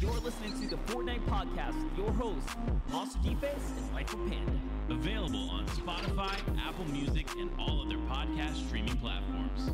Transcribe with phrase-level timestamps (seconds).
[0.00, 2.54] You're listening to the Fortnite Podcast with your hosts,
[2.88, 4.52] MonsterDface and Life of Panda.
[4.90, 9.72] Available on Spotify, Apple Music, and all other podcast streaming platforms.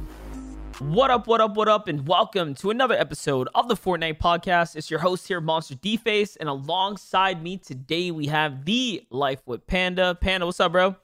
[0.78, 4.76] What up, what up, what up, and welcome to another episode of the Fortnite Podcast.
[4.76, 10.14] It's your host here, MonsterDface, and alongside me today we have the Life with Panda.
[10.18, 10.96] Panda, what's up, bro?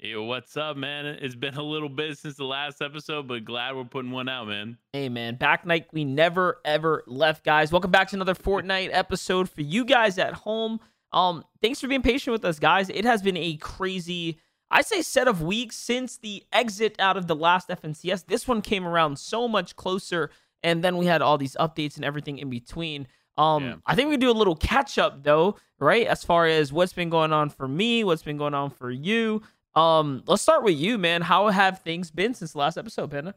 [0.00, 1.06] Yo, what's up, man?
[1.06, 4.46] It's been a little bit since the last episode, but glad we're putting one out,
[4.46, 4.78] man.
[4.92, 7.72] Hey, man, back night we never ever left, guys.
[7.72, 10.78] Welcome back to another Fortnite episode for you guys at home.
[11.12, 12.90] Um, thanks for being patient with us, guys.
[12.90, 14.38] It has been a crazy,
[14.70, 18.26] I say, set of weeks since the exit out of the last FNCS.
[18.26, 20.30] This one came around so much closer,
[20.62, 23.08] and then we had all these updates and everything in between.
[23.36, 23.74] Um, yeah.
[23.84, 26.06] I think we do a little catch up though, right?
[26.06, 29.42] As far as what's been going on for me, what's been going on for you.
[29.74, 31.22] Um, let's start with you, man.
[31.22, 33.34] How have things been since the last episode, Panda?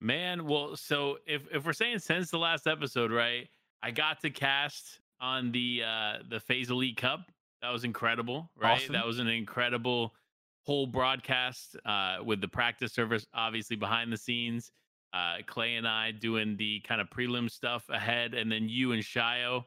[0.00, 3.48] Man, well, so if if we're saying since the last episode, right?
[3.82, 7.30] I got to cast on the uh the FaZe Elite Cup.
[7.62, 8.82] That was incredible, right?
[8.82, 8.94] Awesome.
[8.94, 10.14] That was an incredible
[10.66, 14.72] whole broadcast uh with the practice service obviously behind the scenes.
[15.12, 19.02] Uh Clay and I doing the kind of prelim stuff ahead, and then you and
[19.02, 19.64] Shio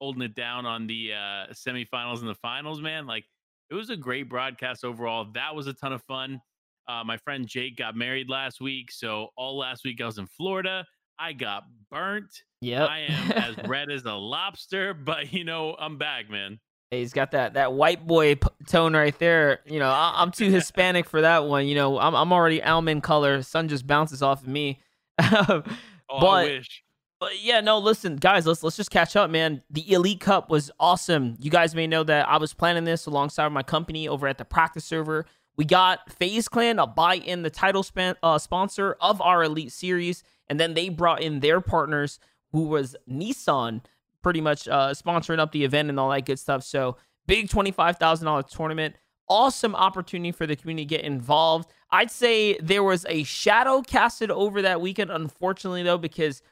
[0.00, 3.06] holding it down on the uh semifinals and the finals, man.
[3.06, 3.24] Like
[3.70, 5.26] it was a great broadcast overall.
[5.34, 6.40] That was a ton of fun.
[6.88, 10.26] Uh, my friend Jake got married last week, so all last week I was in
[10.26, 10.86] Florida.
[11.18, 12.30] I got burnt.
[12.60, 16.58] Yeah, I am as red as a lobster, but you know I'm back, man.
[16.90, 19.60] Hey, he's got that that white boy p- tone right there.
[19.66, 21.66] You know, I- am too Hispanic for that one.
[21.66, 23.42] You know, I'm I'm already almond color.
[23.42, 24.80] Sun just bounces off of me.
[25.20, 25.62] oh,
[26.08, 26.82] but, I wish.
[27.20, 29.62] But yeah, no, listen, guys, let's let's just catch up, man.
[29.70, 31.36] The Elite Cup was awesome.
[31.40, 34.44] You guys may know that I was planning this alongside my company over at the
[34.44, 35.26] practice server.
[35.56, 39.72] We got FaZe Clan a buy in the title span, uh, sponsor of our Elite
[39.72, 42.20] Series, and then they brought in their partners,
[42.52, 43.82] who was Nissan,
[44.22, 46.62] pretty much uh, sponsoring up the event and all that good stuff.
[46.62, 48.94] So big twenty five thousand dollar tournament.
[49.28, 51.68] Awesome opportunity for the community to get involved.
[51.90, 56.42] I'd say there was a shadow casted over that weekend, unfortunately, though, because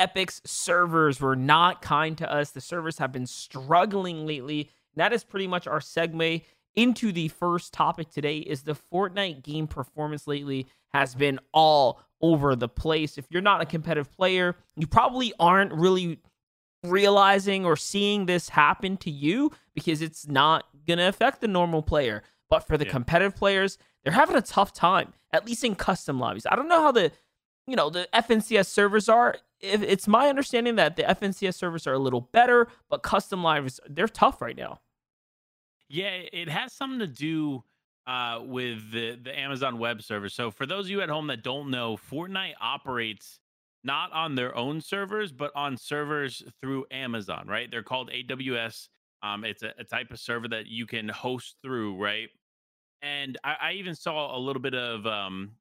[0.00, 2.50] Epic's servers were not kind to us.
[2.50, 4.70] The servers have been struggling lately.
[4.96, 6.42] That is pretty much our segue
[6.74, 12.56] into the first topic today is the Fortnite game performance lately has been all over
[12.56, 13.18] the place.
[13.18, 16.20] If you're not a competitive player, you probably aren't really
[16.82, 21.82] realizing or seeing this happen to you because it's not going to affect the normal
[21.82, 22.22] player.
[22.48, 22.92] But for the yeah.
[22.92, 26.46] competitive players, they're having a tough time, at least in custom lobbies.
[26.50, 27.12] I don't know how the
[27.66, 31.98] you know the FNCS servers are it's my understanding that the FNCS servers are a
[31.98, 34.80] little better, but custom lives they're tough right now.
[35.88, 37.64] Yeah, it has something to do
[38.06, 40.28] uh, with the the Amazon Web Server.
[40.28, 43.40] So for those of you at home that don't know, Fortnite operates
[43.82, 47.46] not on their own servers, but on servers through Amazon.
[47.46, 47.70] Right?
[47.70, 48.88] They're called AWS.
[49.22, 52.02] Um, it's a, a type of server that you can host through.
[52.02, 52.28] Right?
[53.02, 55.52] And I, I even saw a little bit of um,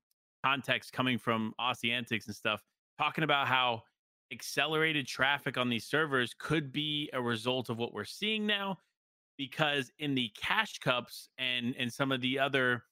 [0.44, 2.62] context coming from Aussie Antics and stuff,
[2.98, 3.84] talking about how
[4.32, 8.78] accelerated traffic on these servers could be a result of what we're seeing now
[9.38, 12.84] because in the cash cups and and some of the other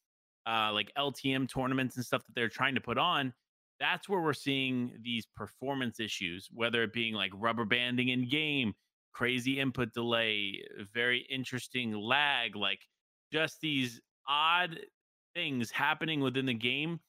[0.48, 3.34] uh, like LTM tournaments and stuff that they're trying to put on,
[3.80, 8.74] that's where we're seeing these performance issues, whether it being like rubber banding in game,
[9.14, 12.80] crazy input delay, very interesting lag, like
[13.32, 14.80] just these odd
[15.36, 17.00] things happening within the game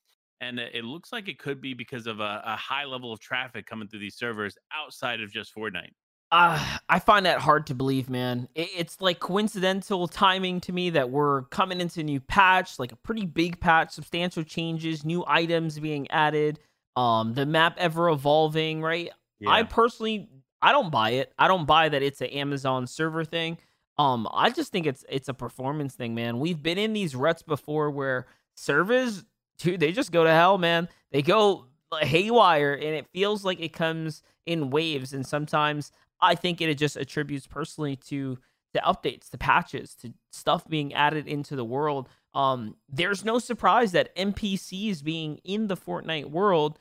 [0.41, 3.66] and it looks like it could be because of a, a high level of traffic
[3.66, 5.93] coming through these servers outside of just Fortnite.
[6.31, 8.48] Uh, I find that hard to believe, man.
[8.54, 12.93] It, it's like coincidental timing to me that we're coming into a new patch, like
[12.93, 16.60] a pretty big patch, substantial changes, new items being added,
[16.97, 19.10] um, the map ever evolving, right?
[19.41, 19.50] Yeah.
[19.50, 20.28] I personally,
[20.60, 21.32] I don't buy it.
[21.38, 23.56] I don't buy that it's an Amazon server thing.
[23.97, 26.38] Um, I just think it's it's a performance thing, man.
[26.38, 29.25] We've been in these ruts before where servers
[29.58, 30.88] dude, they just go to hell, man.
[31.12, 31.66] They go
[32.00, 35.12] haywire, and it feels like it comes in waves.
[35.12, 38.38] And sometimes I think it just attributes personally to
[38.74, 42.09] the updates, the patches, to stuff being added into the world.
[42.34, 46.78] Um, there's no surprise that NPCs being in the Fortnite world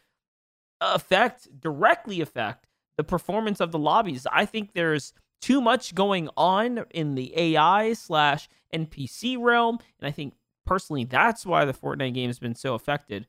[0.81, 2.68] affect directly affect
[2.98, 4.28] the performance of the lobbies.
[4.31, 10.12] I think there's too much going on in the AI slash NPC realm, and I
[10.12, 10.34] think
[10.68, 13.25] personally, that's why the Fortnite game has been so affected.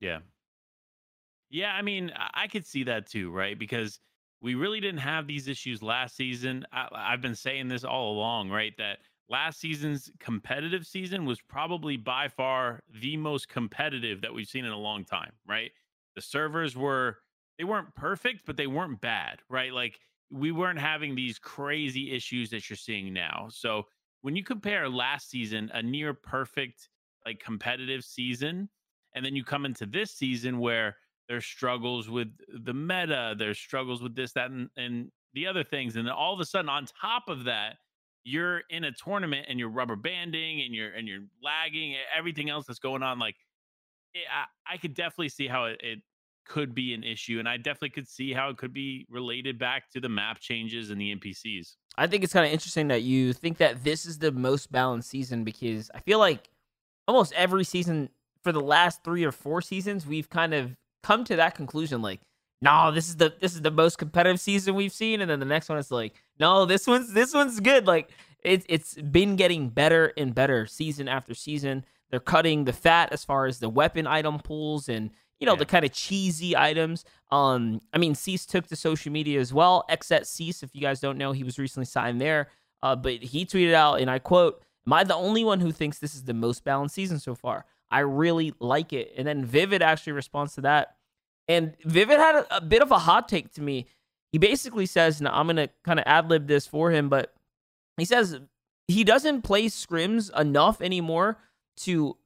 [0.00, 0.18] Yeah.
[1.50, 3.58] Yeah, I mean, I could see that too, right?
[3.58, 4.00] Because
[4.40, 6.66] we really didn't have these issues last season.
[6.72, 8.72] I, have been saying this all along, right?
[8.78, 8.98] That
[9.28, 14.72] last season's competitive season was probably by far the most competitive that we've seen in
[14.72, 15.70] a long time, right?
[16.16, 17.18] The servers were
[17.58, 19.72] they weren't perfect, but they weren't bad, right?
[19.72, 19.98] Like
[20.30, 23.48] we weren't having these crazy issues that you're seeing now.
[23.50, 23.86] So
[24.22, 26.88] when you compare last season, a near perfect
[27.26, 28.68] like competitive season,
[29.14, 30.96] and then you come into this season where
[31.28, 32.28] there's struggles with
[32.64, 36.32] the meta, there's struggles with this, that, and, and the other things, and then all
[36.32, 37.76] of a sudden, on top of that,
[38.24, 42.66] you're in a tournament and you're rubber banding and you're and you're lagging, everything else
[42.66, 43.18] that's going on.
[43.18, 43.36] Like,
[44.14, 46.00] it, eh, I, I could definitely see how it, it
[46.48, 47.38] could be an issue.
[47.38, 50.90] And I definitely could see how it could be related back to the map changes
[50.90, 51.76] and the NPCs.
[51.96, 55.10] I think it's kind of interesting that you think that this is the most balanced
[55.10, 56.48] season because I feel like
[57.06, 58.08] almost every season
[58.42, 62.20] for the last three or four seasons, we've kind of come to that conclusion like,
[62.60, 65.46] no, this is the this is the most competitive season we've seen, and then the
[65.46, 67.86] next one is like, no, this one's this one's good.
[67.86, 68.10] Like
[68.42, 71.84] it's it's been getting better and better season after season.
[72.10, 75.10] They're cutting the fat as far as the weapon item pools and
[75.40, 75.58] you know, yeah.
[75.58, 77.04] the kind of cheesy items.
[77.30, 79.84] Um, I mean, Cease took to social media as well.
[79.90, 82.48] XSET Cease, if you guys don't know, he was recently signed there.
[82.82, 85.98] Uh, but he tweeted out, and I quote, Am I the only one who thinks
[85.98, 87.66] this is the most balanced season so far?
[87.90, 89.12] I really like it.
[89.16, 90.96] And then Vivid actually responds to that.
[91.46, 93.86] And Vivid had a, a bit of a hot take to me.
[94.32, 97.34] He basically says, and I'm going to kind of ad lib this for him, but
[97.96, 98.40] he says
[98.86, 101.38] he doesn't play scrims enough anymore
[101.78, 102.16] to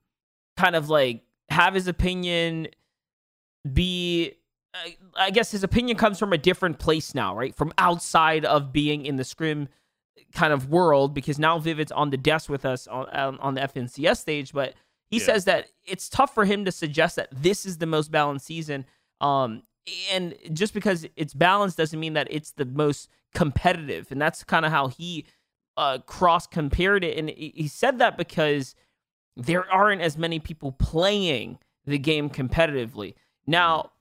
[0.56, 2.68] kind of like have his opinion
[3.70, 4.34] be
[5.14, 7.54] I guess his opinion comes from a different place now, right?
[7.54, 9.68] From outside of being in the scrim
[10.32, 14.18] kind of world, because now Vivid's on the desk with us on on the FNCS
[14.18, 14.52] stage.
[14.52, 14.74] But
[15.10, 15.24] he yeah.
[15.24, 18.86] says that it's tough for him to suggest that this is the most balanced season.
[19.20, 19.62] Um,
[20.10, 24.64] and just because it's balanced doesn't mean that it's the most competitive, and that's kind
[24.64, 25.26] of how he
[25.76, 27.18] uh, cross compared it.
[27.18, 28.74] And he said that because
[29.36, 33.14] there aren't as many people playing the game competitively.
[33.46, 33.92] Now,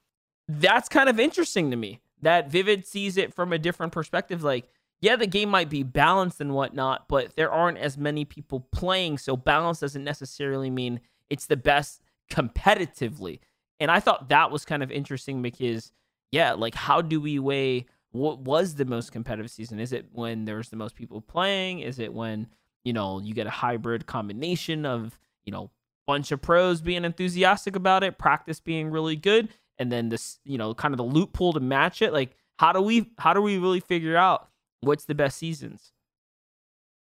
[0.48, 4.44] that's kind of interesting to me that Vivid sees it from a different perspective.
[4.44, 4.68] Like,
[5.00, 9.18] yeah, the game might be balanced and whatnot, but there aren't as many people playing.
[9.18, 11.00] So, balance doesn't necessarily mean
[11.30, 12.02] it's the best
[12.32, 13.40] competitively.
[13.80, 15.92] And I thought that was kind of interesting because,
[16.32, 19.80] yeah, like, how do we weigh what was the most competitive season?
[19.80, 21.80] Is it when there's the most people playing?
[21.80, 22.48] Is it when,
[22.84, 25.72] you know, you get a hybrid combination of, you know,
[26.12, 29.48] bunch of pros being enthusiastic about it, practice being really good,
[29.80, 32.12] and then this, you know, kind of the loophole to match it.
[32.12, 34.50] Like, how do we how do we really figure out
[34.82, 35.94] what's the best seasons?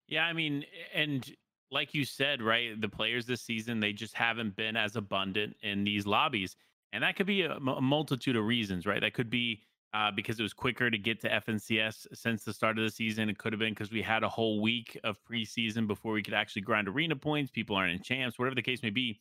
[0.06, 1.24] Yeah, I mean, and
[1.70, 5.82] like you said, right, the players this season they just haven't been as abundant in
[5.82, 6.54] these lobbies,
[6.92, 9.00] and that could be a, a multitude of reasons, right?
[9.00, 12.78] That could be uh, because it was quicker to get to FNCS since the start
[12.78, 13.28] of the season.
[13.28, 16.34] It could have been because we had a whole week of preseason before we could
[16.34, 17.50] actually grind arena points.
[17.50, 19.20] People aren't in champs, whatever the case may be.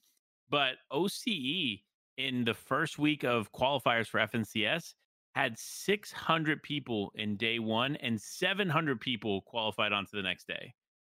[0.50, 1.82] But OCE
[2.18, 4.94] in the first week of qualifiers for FNCS
[5.36, 10.74] had 600 people in day one and 700 people qualified onto the next day.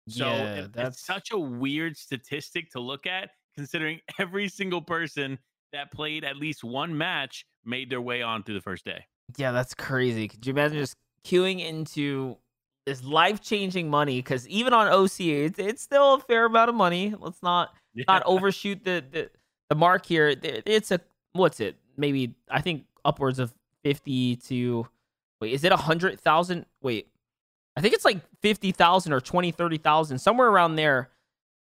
[0.07, 5.37] So yeah, that's such a weird statistic to look at, considering every single person
[5.73, 9.05] that played at least one match made their way on through the first day.
[9.37, 10.27] Yeah, that's crazy.
[10.27, 10.95] Could you imagine just
[11.25, 12.37] queuing into
[12.85, 14.19] this life changing money?
[14.19, 17.13] Because even on OCA, it's, it's still a fair amount of money.
[17.19, 18.05] Let's not yeah.
[18.07, 19.29] not overshoot the, the
[19.69, 20.35] the mark here.
[20.43, 20.99] It's a
[21.33, 21.77] what's it?
[21.97, 24.87] Maybe I think upwards of fifty to
[25.39, 25.53] wait.
[25.53, 26.65] Is it a hundred thousand?
[26.81, 27.07] Wait,
[27.75, 31.09] I think it's like fifty thousand or 20, 30,000, somewhere around there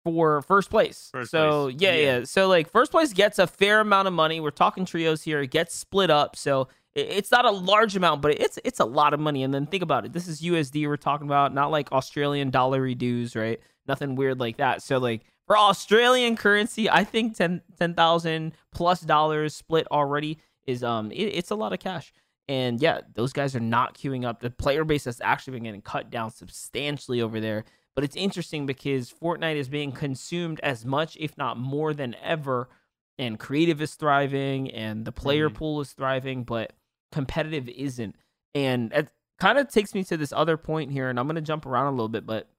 [0.03, 1.09] for first place.
[1.11, 1.75] First so place.
[1.79, 2.23] Yeah, yeah, yeah.
[2.23, 4.39] So like first place gets a fair amount of money.
[4.39, 5.41] We're talking trios here.
[5.41, 6.35] It gets split up.
[6.35, 9.43] So it's not a large amount, but it's it's a lot of money.
[9.43, 10.13] And then think about it.
[10.13, 13.59] This is USD we're talking about, not like Australian dollar dues, right?
[13.87, 14.81] Nothing weird like that.
[14.81, 21.11] So like for Australian currency, I think 10 10,000 plus dollars split already is um
[21.11, 22.13] it, it's a lot of cash.
[22.47, 24.39] And yeah, those guys are not queuing up.
[24.39, 27.65] The player base has actually been getting cut down substantially over there.
[27.95, 32.69] But it's interesting because Fortnite is being consumed as much, if not more than ever.
[33.17, 35.57] And creative is thriving and the player mm-hmm.
[35.57, 36.43] pool is thriving.
[36.43, 36.73] But
[37.15, 38.13] competitive isn't.
[38.53, 39.07] And it
[39.39, 41.87] kind of takes me to this other point here, and I'm going to jump around
[41.87, 42.49] a little bit, but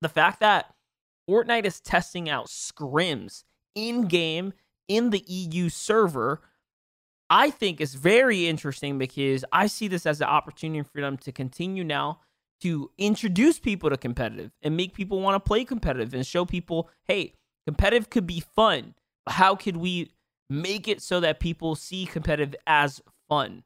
[0.00, 0.74] the fact that
[1.30, 3.44] Fortnite is testing out scrims
[3.76, 4.54] in game
[4.88, 6.42] in the EU server,
[7.30, 11.30] I think is very interesting because I see this as an opportunity for them to
[11.30, 12.18] continue now
[12.62, 16.90] to introduce people to competitive and make people want to play competitive and show people,
[17.04, 17.34] hey,
[17.66, 18.94] competitive could be fun.
[19.28, 20.10] How could we
[20.50, 23.62] make it so that people see competitive as fun?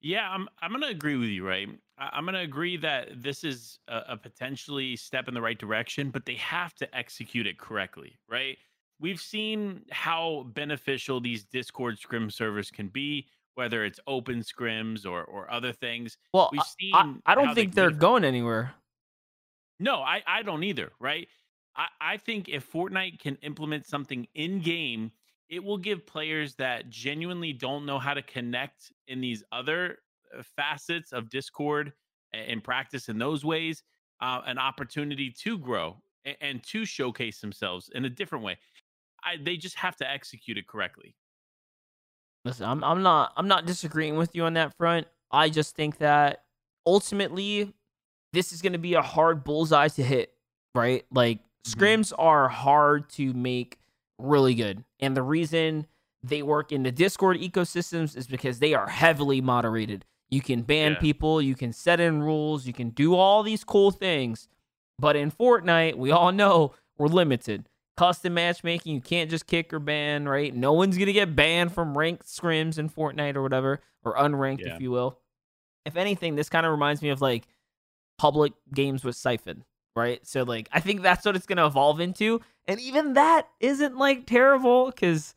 [0.00, 1.68] Yeah, I'm I'm gonna agree with you, right?
[1.98, 6.24] I'm gonna agree that this is a, a, potentially step in the right direction, but
[6.24, 8.56] they have to execute it correctly, right?
[8.98, 15.24] We've seen how beneficial these Discord scrim servers can be, whether it's open scrims or
[15.24, 16.16] or other things.
[16.32, 16.94] Well, We've I, seen.
[16.94, 18.72] I, I don't how they think they're going anywhere.
[19.78, 20.92] No, I I don't either.
[20.98, 21.28] Right.
[21.76, 25.12] I I think if Fortnite can implement something in game,
[25.50, 29.98] it will give players that genuinely don't know how to connect in these other
[30.36, 31.92] uh, facets of Discord
[32.32, 33.82] and practice in those ways
[34.20, 38.56] uh, an opportunity to grow a- and to showcase themselves in a different way.
[39.24, 41.14] I, they just have to execute it correctly.
[42.44, 45.06] Listen, I'm I'm not I'm not disagreeing with you on that front.
[45.30, 46.44] I just think that
[46.86, 47.74] ultimately
[48.32, 50.32] this is going to be a hard bullseye to hit,
[50.74, 51.04] right?
[51.10, 51.74] Like Mhm.
[51.74, 53.78] scrims are hard to make
[54.18, 54.84] really good.
[55.00, 55.86] And the reason
[56.22, 60.04] they work in the Discord ecosystems is because they are heavily moderated.
[60.28, 60.98] You can ban Yeah.
[61.00, 64.48] people, you can set in rules, you can do all these cool things.
[64.98, 67.68] But in Fortnite, we all know we're limited.
[67.96, 70.54] Custom matchmaking, you can't just kick or ban, right?
[70.54, 74.74] No one's gonna get banned from ranked scrims in Fortnite or whatever, or unranked, Yeah.
[74.74, 75.18] if you will.
[75.84, 77.46] If anything, this kind of reminds me of like
[78.18, 79.64] public games with Siphon,
[79.96, 80.24] right?
[80.26, 82.40] So like I think that's what it's gonna evolve into.
[82.68, 85.34] And even that isn't like terrible because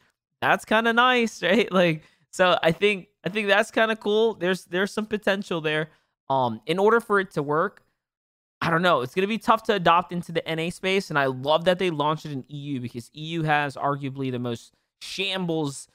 [0.49, 1.71] that's kind of nice, right?
[1.71, 4.33] Like so I think I think that's kind of cool.
[4.33, 5.89] There's there's some potential there.
[6.29, 7.83] Um, in order for it to work,
[8.59, 9.01] I don't know.
[9.01, 11.91] It's gonna be tough to adopt into the NA space, and I love that they
[11.91, 15.87] launched it in EU because EU has arguably the most shambles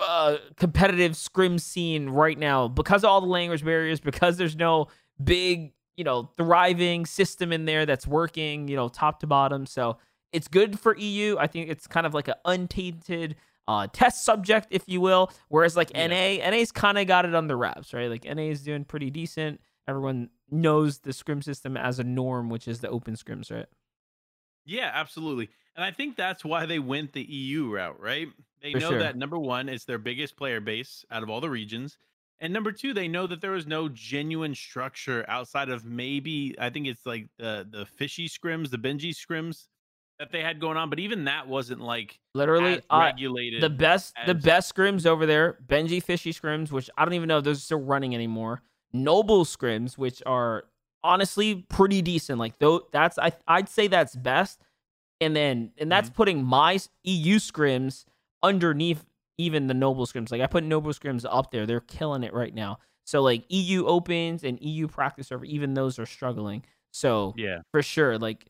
[0.00, 4.88] uh competitive scrim scene right now because of all the language barriers, because there's no
[5.22, 9.66] big, you know, thriving system in there that's working, you know, top to bottom.
[9.66, 9.98] So
[10.32, 11.36] it's good for EU.
[11.38, 13.36] I think it's kind of like an untainted
[13.68, 15.30] uh, test subject, if you will.
[15.48, 16.06] Whereas like Yeah.
[16.08, 18.08] NA, NA's kind of got it on the wraps, right?
[18.10, 19.60] Like NA is doing pretty decent.
[19.86, 23.66] Everyone knows the scrim system as a norm, which is the open scrims, right?
[24.64, 25.50] Yeah, absolutely.
[25.76, 28.28] And I think that's why they went the EU route, right?
[28.62, 28.98] They For know sure.
[29.00, 31.98] that number one, it's their biggest player base out of all the regions.
[32.40, 36.70] And number two, they know that there was no genuine structure outside of maybe I
[36.70, 39.68] think it's like the the fishy scrims, the Benjy scrims
[40.24, 40.90] that they had going on.
[40.90, 43.62] But even that wasn't like Literally, as regulated.
[43.62, 47.44] the best the best scrims over there Benjyfishy scrims which i don't even know if
[47.44, 48.62] those are still running anymore
[48.92, 50.64] noble scrims which are
[51.02, 54.60] honestly pretty decent like though that's I, i'd say that's best
[55.20, 56.16] and then and that's Mm-hmm.
[56.16, 58.04] putting my eu scrims
[58.42, 59.04] underneath
[59.38, 62.54] even the noble scrims like i put noble scrims up there they're killing it right
[62.54, 66.64] now so like eu opens and eu practice server even those are struggling
[66.94, 67.58] so yeah.
[67.72, 68.18] for sure.
[68.18, 68.46] Like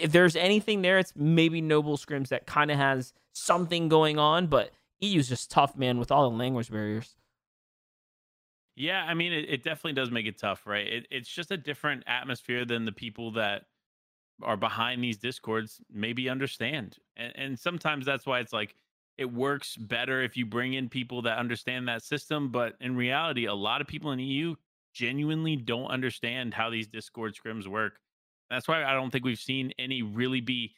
[0.00, 4.46] if there's anything there, it's maybe Noble Scrims that kind of has something going on,
[4.46, 7.16] but EU's just tough, man, with all the language barriers.
[8.74, 10.86] Yeah, I mean, it, it definitely does make it tough, right?
[10.86, 13.64] It, it's just a different atmosphere than the people that
[14.40, 18.76] are behind these discords maybe understand, and and sometimes that's why it's like
[19.16, 22.50] it works better if you bring in people that understand that system.
[22.50, 24.54] But in reality, a lot of people in EU
[24.94, 27.98] genuinely don't understand how these Discord scrims work.
[28.50, 30.74] That's why I don't think we've seen any really be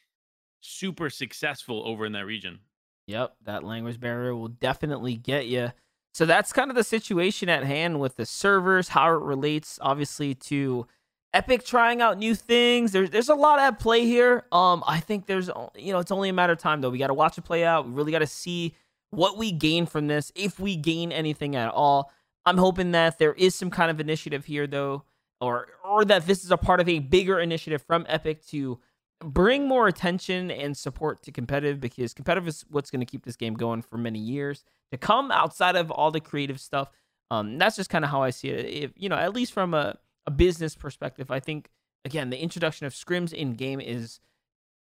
[0.59, 2.59] super successful over in that region.
[3.07, 5.71] Yep, that language barrier will definitely get you.
[6.13, 10.35] So that's kind of the situation at hand with the servers, how it relates obviously
[10.35, 10.85] to
[11.33, 12.91] Epic trying out new things.
[12.91, 14.43] There's there's a lot at play here.
[14.51, 16.89] Um, I think there's you know it's only a matter of time though.
[16.89, 17.87] We got to watch it play out.
[17.87, 18.75] We really got to see
[19.11, 22.11] what we gain from this, if we gain anything at all.
[22.45, 25.03] I'm hoping that there is some kind of initiative here though,
[25.41, 28.79] or or that this is a part of a bigger initiative from Epic to
[29.23, 33.35] bring more attention and support to competitive because competitive is what's going to keep this
[33.35, 36.89] game going for many years to come outside of all the creative stuff.
[37.29, 38.65] Um, that's just kind of how I see it.
[38.65, 41.69] If you know, at least from a, a business perspective, I think
[42.05, 44.19] again the introduction of scrims in game is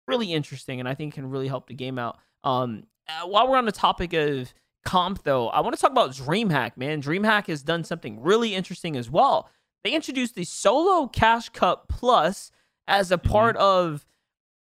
[0.08, 2.20] really interesting, and I think can really help the game out.
[2.44, 6.12] Um, uh, while we're on the topic of comp, though, I want to talk about
[6.12, 6.76] DreamHack.
[6.76, 9.50] Man, DreamHack has done something really interesting as well.
[9.84, 12.52] They introduced the Solo Cash Cup Plus
[12.88, 14.06] as a part of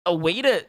[0.05, 0.65] a way to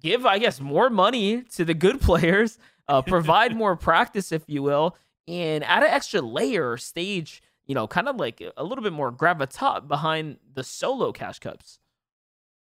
[0.00, 2.58] give, I guess, more money to the good players,
[2.88, 4.96] uh, provide more practice, if you will,
[5.28, 8.92] and add an extra layer or stage, you know, kind of like a little bit
[8.92, 11.78] more gravitas behind the solo cash cups.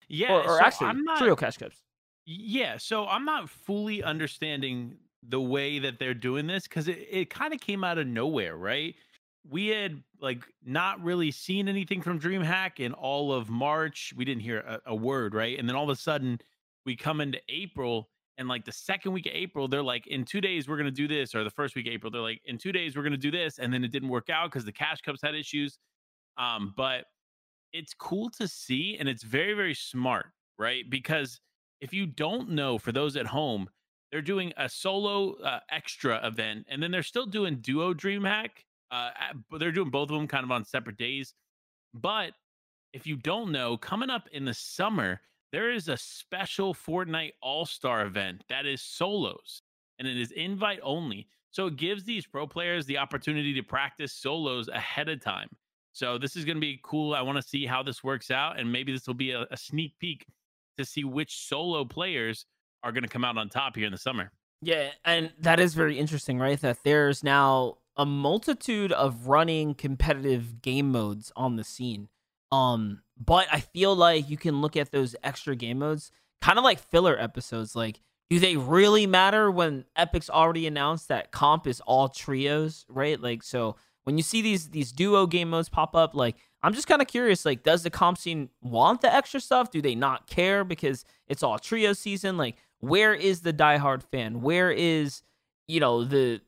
[0.10, 1.78] Yeah, or, or so actually, I'm not, trio cash cups.
[2.26, 7.30] Yeah, so I'm not fully understanding the way that they're doing this because it, it
[7.30, 8.96] kind of came out of nowhere, right?
[9.50, 14.14] We had like not really seen anything from DreamHack in all of March.
[14.16, 15.60] We didn't hear a, a word, right?
[15.60, 16.40] And then all of a sudden,
[16.86, 20.40] we come into April, and like the second week of April, they're like, in two
[20.40, 22.72] days we're gonna do this, or the first week of April, they're like, in two
[22.72, 25.20] days we're gonna do this, and then it didn't work out because the cash cups
[25.22, 25.78] had issues.
[26.38, 27.04] Um, but
[27.74, 30.28] it's cool to see, and it's very very smart,
[30.58, 30.90] right?
[30.90, 31.42] Because
[31.82, 33.70] if you don't know, for those at home,
[34.10, 38.50] they're doing a solo uh, extra event, and then they're still doing duo DreamHack.
[38.94, 39.10] Uh,
[39.50, 41.34] but they're doing both of them kind of on separate days.
[41.96, 42.34] But
[42.94, 45.20] if you don't know, coming up in the summer,
[45.52, 49.64] there is a special Fortnite All Star event that is solos
[49.98, 51.28] and it is invite only.
[51.50, 55.50] So it gives these pro players the opportunity to practice solos ahead of time.
[55.92, 57.14] So this is going to be cool.
[57.14, 59.58] I want to see how this works out, and maybe this will be a, a
[59.58, 60.26] sneak peek
[60.78, 62.46] to see which solo players
[62.84, 64.32] are going to come out on top here in the summer.
[64.62, 66.60] Yeah, and that is very interesting, right?
[66.62, 72.10] That there's now a multitude of running competitive game modes on the scene.
[72.52, 76.64] Um, but I feel like you can look at those extra game modes kind of
[76.64, 77.76] like filler episodes.
[77.76, 83.20] Like, do they really matter when Epic's already announced that comp is all trios, right?
[83.20, 86.88] Like, so when you see these these duo game modes pop up, like I'm just
[86.88, 89.70] kind of curious, like, does the comp scene want the extra stuff?
[89.70, 92.38] Do they not care because it's all trio season?
[92.38, 94.42] Like, where is the diehard fan?
[94.42, 95.24] Where is,
[95.68, 96.42] you know, the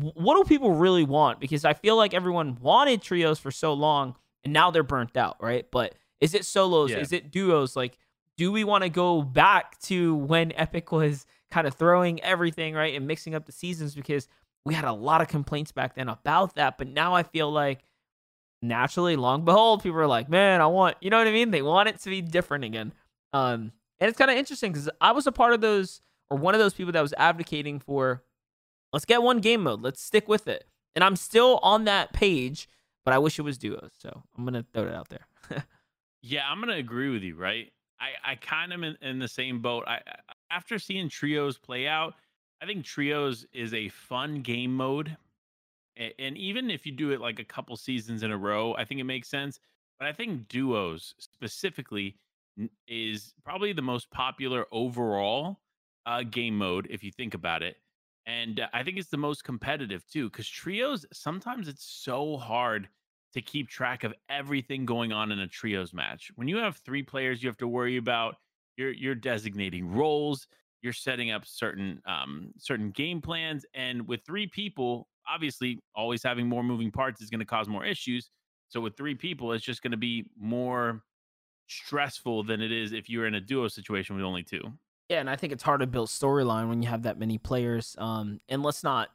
[0.00, 1.40] what do people really want?
[1.40, 5.36] Because I feel like everyone wanted trios for so long and now they're burnt out,
[5.40, 5.66] right?
[5.70, 6.90] But is it solos?
[6.90, 6.98] Yeah.
[6.98, 7.76] Is it duos?
[7.76, 7.98] Like,
[8.36, 12.94] do we want to go back to when Epic was kind of throwing everything, right,
[12.94, 13.94] and mixing up the seasons?
[13.94, 14.28] Because
[14.64, 16.78] we had a lot of complaints back then about that.
[16.78, 17.80] But now I feel like
[18.62, 21.50] naturally, long behold, people are like, man, I want, you know what I mean?
[21.50, 22.92] They want it to be different again.
[23.32, 26.00] Um, and it's kind of interesting because I was a part of those
[26.30, 28.22] or one of those people that was advocating for
[28.92, 30.64] let's get one game mode, let's stick with it.
[30.94, 32.68] And I'm still on that page,
[33.04, 33.92] but I wish it was duos.
[33.98, 35.26] So I'm gonna throw it out there.
[36.22, 37.36] yeah, I'm gonna agree with you.
[37.36, 37.72] Right?
[38.00, 39.84] I I kind of in, in the same boat.
[39.86, 40.00] I
[40.50, 42.14] after seeing trios play out,
[42.62, 45.16] I think trios is a fun game mode.
[45.96, 49.00] And even if you do it like a couple seasons in a row, I think
[49.00, 49.58] it makes sense.
[49.98, 52.14] But I think duos specifically
[52.86, 55.58] is probably the most popular overall
[56.06, 57.76] uh, game mode if you think about it.
[58.28, 62.88] And uh, I think it's the most competitive too, because trios sometimes it's so hard
[63.32, 66.30] to keep track of everything going on in a trios match.
[66.36, 68.36] When you have three players, you have to worry about
[68.76, 70.46] you're you're designating roles,
[70.82, 76.46] you're setting up certain um, certain game plans, and with three people, obviously, always having
[76.48, 78.30] more moving parts is going to cause more issues.
[78.68, 81.02] So with three people, it's just going to be more
[81.68, 84.62] stressful than it is if you're in a duo situation with only two.
[85.08, 87.96] Yeah, and I think it's hard to build storyline when you have that many players.
[87.98, 89.08] Um, and let's not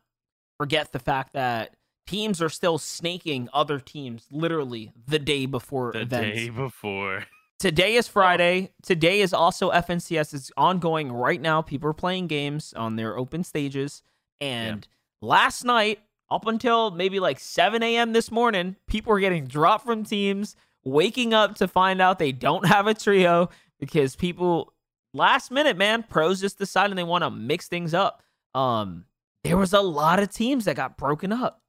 [0.58, 1.76] forget the fact that
[2.08, 6.38] teams are still snaking other teams literally the day before the events.
[6.38, 7.26] day before.
[7.60, 8.72] Today is Friday.
[8.82, 10.34] Today is also FNCS.
[10.34, 11.62] It's ongoing right now.
[11.62, 14.02] People are playing games on their open stages.
[14.42, 14.86] And
[15.22, 15.28] yeah.
[15.28, 18.12] last night, up until maybe like 7 a.m.
[18.12, 22.66] this morning, people were getting dropped from teams waking up to find out they don't
[22.66, 24.73] have a trio because people
[25.14, 28.24] last minute, man, pros just decided they want to mix things up.
[28.54, 29.06] Um,
[29.44, 31.62] there was a lot of teams that got broken up.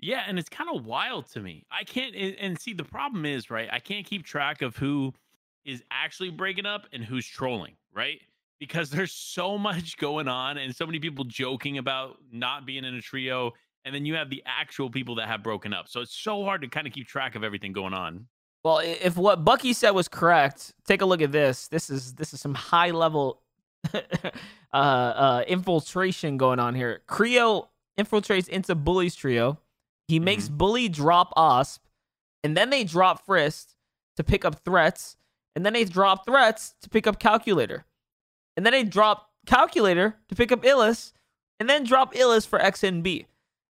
[0.00, 1.64] Yeah, and it's kind of wild to me.
[1.70, 3.68] I can't and see the problem is, right?
[3.72, 5.12] I can't keep track of who
[5.64, 8.20] is actually breaking up and who's trolling, right?
[8.60, 12.94] Because there's so much going on and so many people joking about not being in
[12.94, 13.52] a trio
[13.84, 15.88] and then you have the actual people that have broken up.
[15.88, 18.26] So it's so hard to kind of keep track of everything going on.
[18.64, 21.68] Well, if what Bucky said was correct, take a look at this.
[21.68, 23.40] This is this is some high level
[23.94, 27.02] uh, uh, infiltration going on here.
[27.08, 27.68] Creo
[27.98, 29.58] infiltrates into Bully's trio.
[30.08, 30.56] He makes mm-hmm.
[30.56, 31.78] Bully drop Osp,
[32.42, 33.74] and then they drop Frist
[34.16, 35.16] to pick up threats,
[35.54, 37.84] and then they drop threats to pick up Calculator,
[38.56, 41.12] and then they drop Calculator to pick up Illis,
[41.60, 43.26] and then drop Illis for XNB.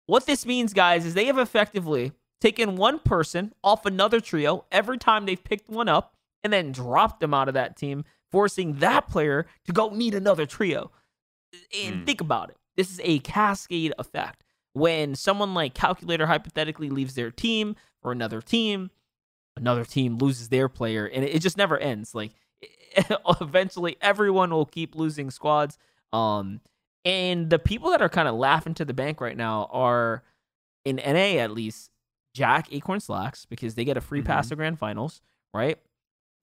[0.06, 4.98] What this means, guys, is they have effectively taken one person off another trio every
[4.98, 9.08] time they've picked one up and then dropped them out of that team, forcing that
[9.08, 10.92] player to go meet another trio.
[11.84, 12.06] And mm.
[12.06, 12.58] think about it.
[12.76, 14.44] This is a cascade effect.
[14.74, 18.92] When someone like Calculator hypothetically leaves their team for another team,
[19.56, 22.14] another team loses their player, and it, just never ends.
[22.14, 22.34] Like
[23.42, 25.80] eventually, everyone will keep losing squads.
[26.14, 26.62] Um,
[27.04, 30.24] and the people that are kind of laughing to the bank right now are,
[30.86, 31.90] in NA at least,
[32.38, 34.28] Jack Acorn Slackes because they get a free mm-hmm.
[34.28, 35.22] pass to grand finals,
[35.56, 35.80] right?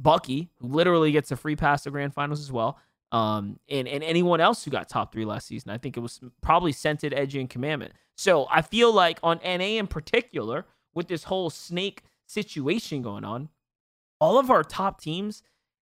[0.01, 2.79] Bucky, who literally gets a free pass to grand finals as well.
[3.13, 5.71] Um, and, and anyone else who got top three last season.
[5.71, 7.93] I think it was probably Cented, Edgy, and Commandment.
[8.17, 13.51] So I feel like on NA in particular, with this whole snake situation going on,
[14.21, 15.45] all of our top teams,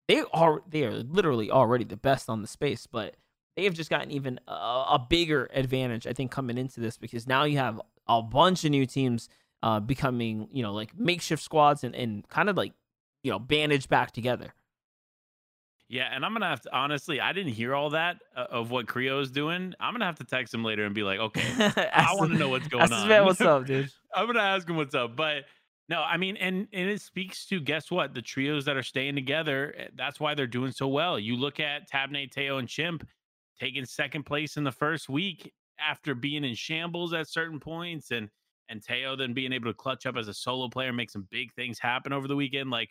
[0.07, 3.15] they are they are literally already the best on the space, but
[3.55, 7.25] they have just gotten even a, a, bigger advantage, I think, coming into this because
[7.25, 9.29] now you have a bunch of new teams
[9.65, 12.73] uh, becoming, you know, like makeshift squads and, and kind of like,
[13.23, 14.53] you know, bandaged back together.
[15.89, 17.19] Yeah, and I'm gonna have to honestly.
[17.19, 19.73] I didn't hear all that uh, of what Creo is doing.
[19.79, 21.43] I'm gonna have to text him later and be like, okay,
[21.93, 23.07] I want to know what's going on.
[23.07, 23.91] Man, what's up, dude?
[24.15, 25.45] I'm gonna ask him what's up, but
[25.87, 29.15] no, I mean, and and it speaks to guess what the trios that are staying
[29.15, 29.75] together.
[29.77, 31.19] Eh, that's why they're doing so well.
[31.19, 33.07] You look at Tabney, Teo, and Chimp
[33.59, 38.29] taking second place in the first week after being in shambles at certain points, and
[38.69, 41.53] and Teo then being able to clutch up as a solo player, make some big
[41.53, 42.69] things happen over the weekend.
[42.69, 42.89] Like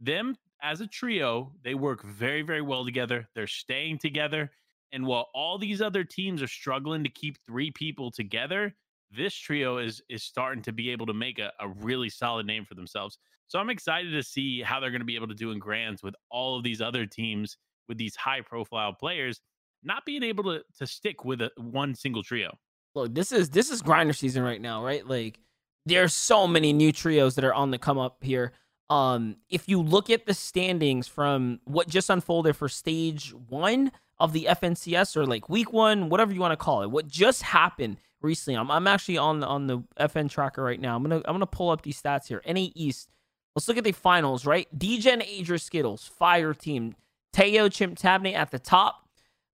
[0.00, 3.28] them as a trio, they work very, very well together.
[3.34, 4.50] They're staying together.
[4.92, 8.74] And while all these other teams are struggling to keep three people together,
[9.10, 12.64] this trio is is starting to be able to make a, a really solid name
[12.64, 13.18] for themselves.
[13.46, 16.02] So I'm excited to see how they're going to be able to do in grands
[16.02, 17.56] with all of these other teams
[17.88, 19.40] with these high profile players
[19.82, 22.56] not being able to to stick with a one single trio.
[22.94, 25.06] Look, this is this is grinder season right now, right?
[25.06, 25.38] Like
[25.86, 28.52] there's so many new trios that are on the come up here.
[28.90, 34.32] Um, if you look at the standings from what just unfolded for stage one of
[34.32, 37.98] the FNCS or like week one, whatever you want to call it, what just happened
[38.20, 38.58] recently.
[38.58, 40.96] I'm, I'm actually on the on the FN tracker right now.
[40.96, 42.42] I'm gonna I'm gonna pull up these stats here.
[42.46, 43.08] NA East.
[43.54, 44.68] Let's look at the finals, right?
[44.76, 46.94] Degen Adria Skittles, Fire Team,
[47.32, 49.07] Teo Chimp Tabney at the top.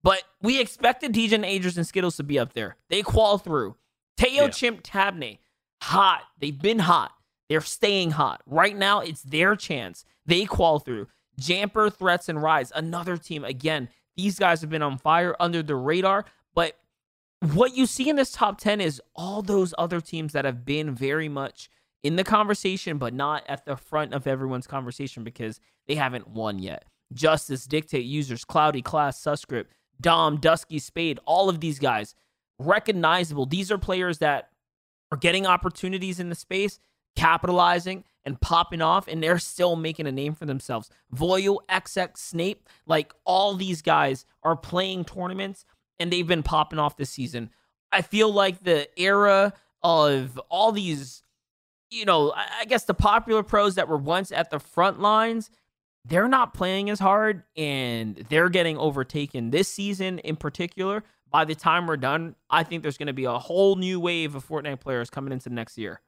[0.03, 2.75] But we expected Degen Adrias and Skittles to be up there.
[2.89, 3.75] They qual through.
[4.17, 4.49] Teo yeah.
[4.49, 5.39] Chimp Tabney,
[5.81, 6.23] hot.
[6.39, 7.11] They've been hot.
[7.49, 8.41] They're staying hot.
[8.45, 10.05] Right now, it's their chance.
[10.25, 11.07] They qual through.
[11.39, 13.43] Jamper, Threats, and Rise, another team.
[13.43, 16.25] Again, these guys have been on fire under the radar.
[16.53, 16.77] But
[17.53, 20.93] what you see in this top 10 is all those other teams that have been
[20.93, 21.69] very much
[22.03, 26.59] in the conversation, but not at the front of everyone's conversation because they haven't won
[26.59, 26.85] yet.
[27.13, 32.15] Justice, Dictate Users, Cloudy Class, Suscript, Dom, Dusky, Spade, all of these guys
[32.59, 33.45] recognizable.
[33.45, 34.49] These are players that
[35.11, 36.79] are getting opportunities in the space
[37.15, 40.89] capitalizing and popping off, and they're still making a name for themselves.
[41.13, 45.65] Voyo, XX, Snape, like all these guys are playing tournaments
[45.99, 47.49] and they've been popping off this season.
[47.91, 49.53] I feel like the era
[49.83, 51.21] of all these,
[51.91, 55.49] you know, I guess the popular pros that were once at the front lines,
[56.05, 61.03] they're not playing as hard and they're getting overtaken this season in particular.
[61.29, 64.35] By the time we're done, I think there's going to be a whole new wave
[64.35, 66.01] of Fortnite players coming into next year.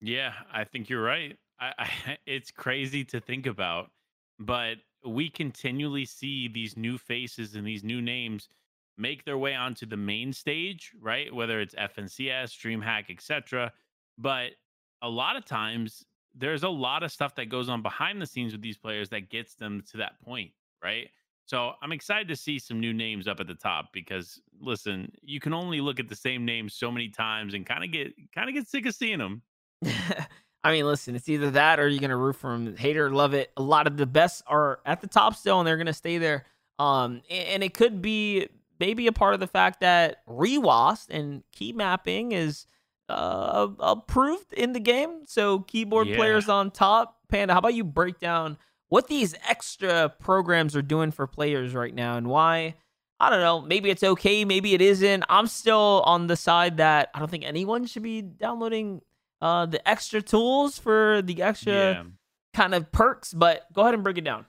[0.00, 1.36] Yeah, I think you're right.
[1.60, 3.90] I, I, it's crazy to think about,
[4.38, 8.48] but we continually see these new faces and these new names
[8.98, 11.32] make their way onto the main stage, right?
[11.32, 13.72] Whether it's FNCS, DreamHack, etc.
[14.18, 14.52] But
[15.00, 16.04] a lot of times
[16.34, 19.30] there's a lot of stuff that goes on behind the scenes with these players that
[19.30, 20.50] gets them to that point,
[20.82, 21.08] right?
[21.44, 25.40] So I'm excited to see some new names up at the top because listen, you
[25.40, 28.48] can only look at the same names so many times and kind of get kind
[28.48, 29.42] of get sick of seeing them.
[30.64, 32.76] I mean, listen, it's either that or you're gonna root for them.
[32.76, 33.50] Hater, love it.
[33.56, 36.44] A lot of the best are at the top still, and they're gonna stay there.
[36.78, 41.72] Um, and it could be maybe a part of the fact that reWASD and key
[41.72, 42.66] mapping is
[43.12, 45.22] uh, approved in the game.
[45.26, 46.16] So keyboard yeah.
[46.16, 47.18] players on top.
[47.28, 51.94] Panda, how about you break down what these extra programs are doing for players right
[51.94, 52.74] now and why?
[53.18, 53.60] I don't know.
[53.60, 54.44] Maybe it's okay.
[54.44, 55.24] Maybe it isn't.
[55.28, 59.00] I'm still on the side that I don't think anyone should be downloading
[59.40, 62.02] uh, the extra tools for the extra yeah.
[62.52, 63.32] kind of perks.
[63.32, 64.46] But go ahead and break it down.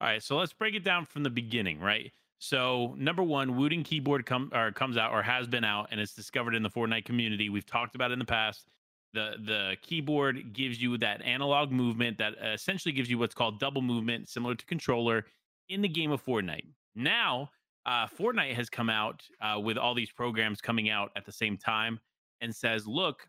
[0.00, 2.12] All right, so let's break it down from the beginning, right?
[2.38, 6.12] So number one, Wooting keyboard come or comes out or has been out and it's
[6.12, 7.48] discovered in the Fortnite community.
[7.48, 8.68] We've talked about in the past.
[9.14, 13.80] The the keyboard gives you that analog movement that essentially gives you what's called double
[13.80, 15.24] movement, similar to controller
[15.68, 16.66] in the game of Fortnite.
[16.94, 17.50] Now,
[17.86, 21.56] uh, Fortnite has come out uh, with all these programs coming out at the same
[21.56, 21.98] time
[22.40, 23.28] and says, look,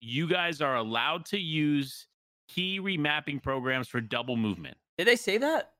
[0.00, 2.06] you guys are allowed to use
[2.48, 4.76] key remapping programs for double movement.
[4.96, 5.72] Did they say that?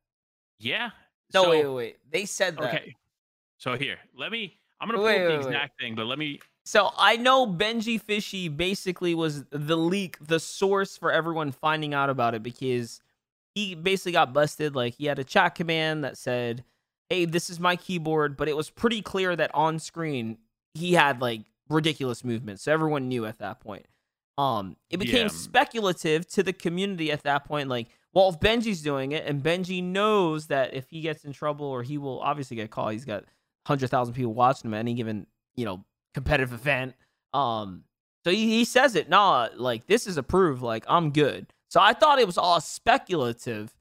[0.59, 0.91] Yeah.
[1.33, 1.97] No, so, wait, wait, wait.
[2.11, 2.75] They said that.
[2.75, 2.95] Okay.
[3.59, 4.59] So here, let me.
[4.81, 5.85] I'm gonna wait, pull wait, the exact wait.
[5.85, 6.41] thing, but let me.
[6.65, 12.35] So I know Benjyfishy basically was the leak, the source for everyone finding out about
[12.35, 13.01] it because
[13.55, 14.75] he basically got busted.
[14.75, 16.65] Like he had a chat command that said,
[17.09, 20.39] "Hey, this is my keyboard," but it was pretty clear that on screen
[20.75, 23.87] he had like ridiculous movements, so everyone knew at that point.
[24.39, 25.29] Um, it became yeah.
[25.29, 27.69] speculative to the community at that point.
[27.69, 31.67] Like, well, if Benjy's doing it, and Benji knows that if he gets in trouble,
[31.67, 33.25] or he will obviously get caught, he's got
[33.67, 36.95] hundred thousand people watching him at any given you know competitive event.
[37.33, 37.85] Um,
[38.25, 40.63] so he, he says it, nah, like this is approved.
[40.63, 41.53] Like I'm good.
[41.69, 43.73] So I thought it was all speculative,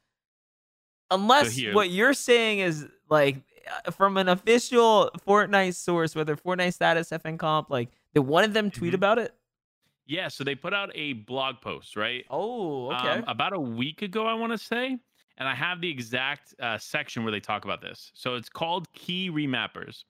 [1.10, 3.42] unless so what you're saying is like
[3.86, 8.54] uh, from an official Fortnite source, whether Fortnite status, FN comp, like did one of
[8.54, 8.96] them tweet mm-hmm.
[8.96, 9.34] about it?
[10.10, 12.26] Yeah, so they put out a blog post, right?
[12.32, 13.10] Oh, okay.
[13.10, 14.98] Um, about a week ago, I want to say.
[15.38, 18.12] and I have the exact uh, section where they talk about this.
[18.16, 20.04] So it's called key remappers.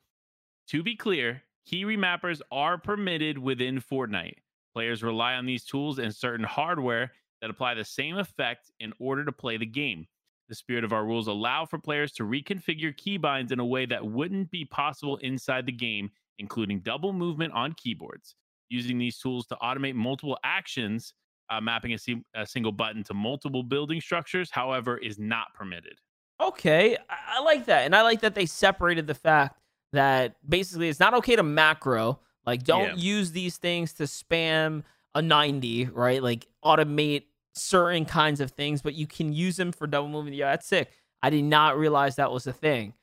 [0.69, 4.37] To be clear, key remappers are permitted within Fortnite.
[4.73, 9.25] Players rely on these tools and certain hardware that apply the same effect in order
[9.25, 10.07] to play the game.
[10.47, 14.05] The spirit of our rules allow for players to reconfigure keybinds in a way that
[14.05, 16.09] wouldn't be possible inside the game,
[16.39, 18.35] including double movement on keyboards.
[18.69, 21.13] Using these tools to automate multiple actions,
[21.49, 21.97] uh, mapping a,
[22.35, 25.97] a single button to multiple building structures, however, is not permitted.
[26.41, 29.59] Okay, I, I like that, and I like that they separated the fact
[29.91, 32.19] that basically it's not okay to macro.
[32.45, 32.95] Like, don't Yeah.
[32.95, 34.83] use these things to spam
[35.15, 36.21] a 90, right?
[36.21, 37.23] Like, automate
[37.55, 40.35] certain kinds of things, but you can use them for double movement.
[40.35, 40.91] Yeah, that's sick.
[41.21, 42.93] I did not realize that was a thing.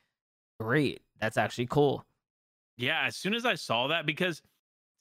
[0.59, 1.01] Great.
[1.19, 2.05] That's actually cool.
[2.77, 4.41] Yeah, as soon as I saw that, because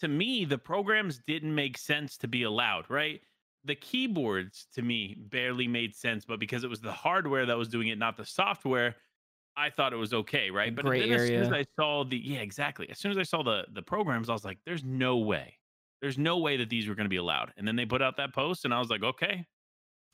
[0.01, 3.21] to me, the programs didn't make sense to be allowed, right?
[3.65, 7.69] The keyboards to me barely made sense, but because it was the hardware that was
[7.69, 8.97] doing it, not the software,
[9.57, 10.75] I thought it was okay, right?
[10.75, 11.53] But then as soon as.
[11.53, 12.89] I saw the yeah, exactly.
[12.91, 15.59] As soon as I saw the the programs, I was like, there's no way.
[16.03, 17.53] There's no way that these were going to be allowed.
[17.57, 19.47] And then they put out that post, and I was like, okay,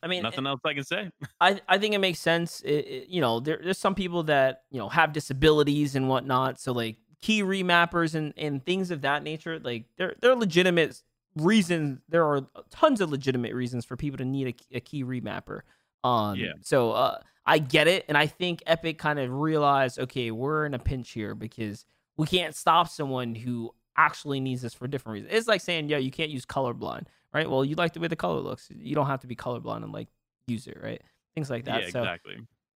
[0.02, 1.10] I mean, nothing else I can say.
[1.40, 2.60] I I think it makes sense.
[2.62, 6.60] It, it- you know, there, there's some people that you know have disabilities and whatnot,
[6.60, 11.00] so like key remappers and and things of that nature, like they're they're legitimate
[11.36, 12.00] reasons.
[12.08, 15.60] There are tons of legitimate reasons for people to need a, a key remapper.
[16.04, 16.52] Um, Yeah.
[16.60, 20.74] So uh, I get it, and I think Epic kind of realized, okay, we're in
[20.74, 25.32] a pinch here because we can't stop someone who actually needs this for different reasons.
[25.34, 27.48] It's like saying, yo, you can't use colorblind, right?
[27.48, 28.68] Well, you like the way the color looks.
[28.74, 30.08] You don't have to be colorblind and like
[30.46, 31.00] use it, right?
[31.34, 31.82] Things like that.
[31.82, 32.36] yeah, so exactly.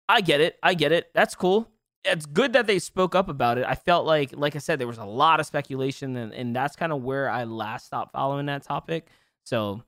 [0.08, 0.58] I get it.
[0.62, 1.10] I get it.
[1.14, 1.68] That's cool.
[2.04, 3.64] It's good that they spoke up about it.
[3.66, 6.76] I felt like, like I said, there was a lot of speculation, and, and that's
[6.76, 9.06] kind of where I last stopped following that topic.
[9.44, 9.82] So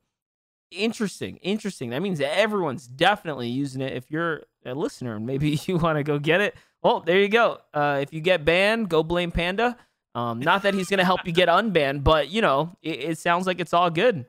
[0.70, 1.90] interesting, interesting.
[1.90, 3.92] That means everyone's definitely using it.
[3.92, 7.28] If you're a listener and maybe you want to go get it, well, there you
[7.28, 7.58] go.
[7.74, 9.76] Uh, if you get banned, go blame Panda.
[10.14, 13.46] Um, not that he's gonna help you get unbanned, but you know, it, it sounds
[13.46, 14.24] like it's all good.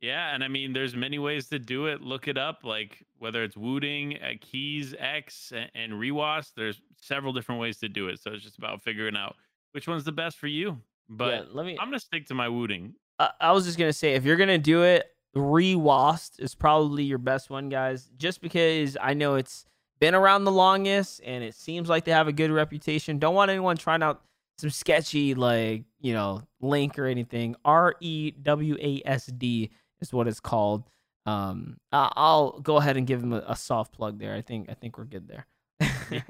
[0.00, 2.00] Yeah, and I mean, there's many ways to do it.
[2.00, 6.52] Look it up, like whether it's Wooting, uh, Keys X, a- and reWASD.
[6.54, 8.20] There's several different ways to do it.
[8.20, 9.34] So it's just about figuring out
[9.72, 10.80] which one's the best for you.
[11.08, 11.76] But yeah, let me.
[11.80, 12.94] I'm gonna stick to my Wooting.
[13.18, 15.06] I, I was just gonna say if you're gonna do it,
[15.36, 18.08] reWASD is probably your best one, guys.
[18.18, 19.64] Just because I know it's
[20.00, 23.18] been around the longest and it seems like they have a good reputation.
[23.18, 24.22] Don't want anyone trying out
[24.58, 27.56] some sketchy like you know link or anything.
[27.64, 30.84] R E W A S D is what it's called.
[31.26, 34.34] Um, I'll go ahead and give him a, a soft plug there.
[34.34, 35.46] I think I think we're good there.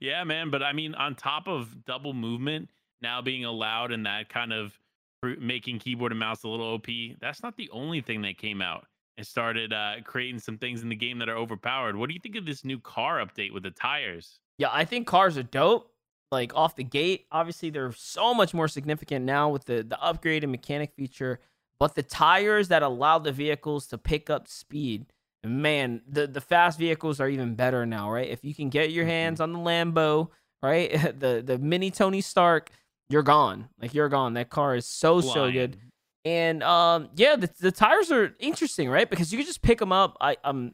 [0.00, 0.50] yeah, man.
[0.50, 2.70] But I mean, on top of double movement
[3.00, 4.78] now being allowed and that kind of
[5.22, 6.86] making keyboard and mouse a little OP,
[7.20, 10.88] that's not the only thing that came out and started uh, creating some things in
[10.88, 11.96] the game that are overpowered.
[11.96, 14.40] What do you think of this new car update with the tires?
[14.58, 15.92] Yeah, I think cars are dope.
[16.30, 20.44] Like off the gate, obviously they're so much more significant now with the the upgrade
[20.44, 21.40] and mechanic feature.
[21.80, 25.06] But the tires that allow the vehicles to pick up speed,
[25.42, 28.28] man, the the fast vehicles are even better now, right?
[28.28, 30.28] If you can get your hands on the Lambo,
[30.62, 32.70] right, the the mini Tony Stark,
[33.08, 33.70] you're gone.
[33.80, 34.34] Like you're gone.
[34.34, 35.78] That car is so so good.
[36.22, 39.08] And um, yeah, the, the tires are interesting, right?
[39.08, 40.18] Because you can just pick them up.
[40.20, 40.72] I um,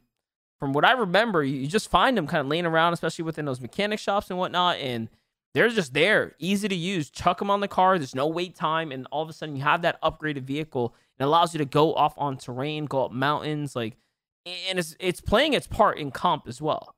[0.59, 3.45] from what I remember, you, you just find them kind of laying around, especially within
[3.45, 5.09] those mechanic shops and whatnot, and
[5.57, 7.09] they're just there, easy to use.
[7.09, 7.97] Chuck them on the car.
[7.97, 10.95] There's no wait time, and all of a sudden you have that upgraded vehicle.
[11.19, 13.97] It allows you to go off on terrain, go up mountains, like,
[14.45, 16.95] and it's it's playing its part in comp as well.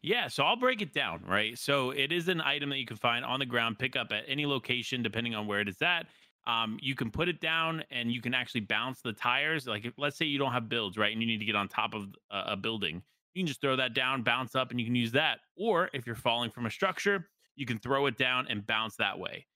[0.00, 1.58] Yeah, so I'll break it down, right?
[1.58, 4.22] So it is an item that you can find on the ground, pick up at
[4.28, 6.06] any location, depending on where it is at.
[6.46, 9.66] Um, you can put it down and you can actually bounce the tires.
[9.66, 11.10] Like, if, let's say you don't have builds, right?
[11.10, 13.02] And you need to get on top of a, a building.
[13.34, 15.40] You can just throw that down, bounce up, and you can use that.
[15.56, 19.18] Or if you're falling from a structure, you can throw it down and bounce that
[19.18, 19.46] way.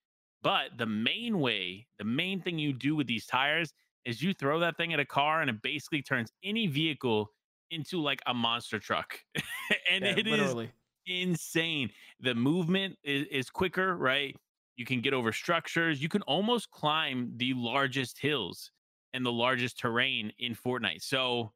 [0.42, 3.72] But the main way, the main thing you do with these tires
[4.04, 7.30] is you throw that thing at a car and it basically turns any vehicle
[7.70, 9.20] into like a monster truck.
[9.90, 10.70] and Yeah, it is literally.
[11.06, 11.90] insane.
[12.20, 14.36] The movement is, is quicker, right?
[14.76, 16.00] You can get over structures.
[16.00, 18.70] You can almost climb the largest hills
[19.12, 21.02] and the largest terrain in Fortnite.
[21.02, 21.52] So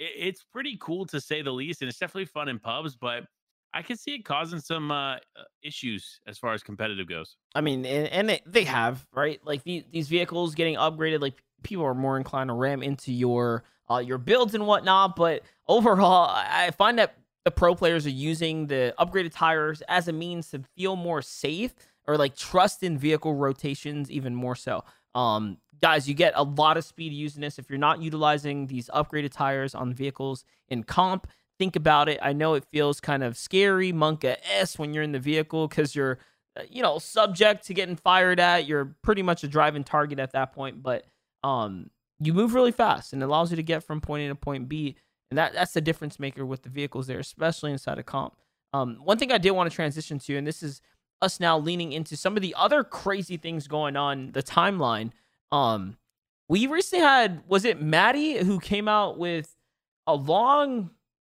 [0.00, 1.82] it, it's pretty cool to say the least.
[1.82, 3.24] And it's definitely fun in pubs, but
[3.72, 5.18] I can see it causing some uh, uh,
[5.62, 7.36] issues as far as competitive goes.
[7.54, 11.20] I mean, and, and they, they have right, like the, these vehicles getting upgraded.
[11.20, 15.14] Like people are more inclined to ram into your uh, your builds and whatnot.
[15.16, 20.08] But overall, I I find that the pro players are using the upgraded tires as
[20.08, 21.74] a means to feel more safe
[22.06, 24.84] or like trust in vehicle rotations even more so.
[25.14, 27.58] Um, guys, you get a lot of speed using this.
[27.58, 31.26] If you're not utilizing these upgraded tires on vehicles in comp,
[31.58, 32.18] think about it.
[32.22, 35.94] I know it feels kind of scary, Monka S, when you're in the vehicle because
[35.94, 36.18] you're,
[36.58, 38.66] uh, you know, subject to getting fired at.
[38.66, 41.04] You're pretty much a driving target at that point, but
[41.42, 44.34] um, you move really fast and it allows you to get from point A to
[44.34, 44.96] point B.
[45.30, 48.34] And that, that's the difference maker with the vehicles there, especially inside of comp.
[48.72, 50.80] Um, one thing I did want to transition to, and this is
[51.22, 55.10] us now leaning into some of the other crazy things going on the timeline.
[55.52, 55.96] Um,
[56.48, 59.54] we recently had was it Maddie who came out with
[60.06, 60.90] a long,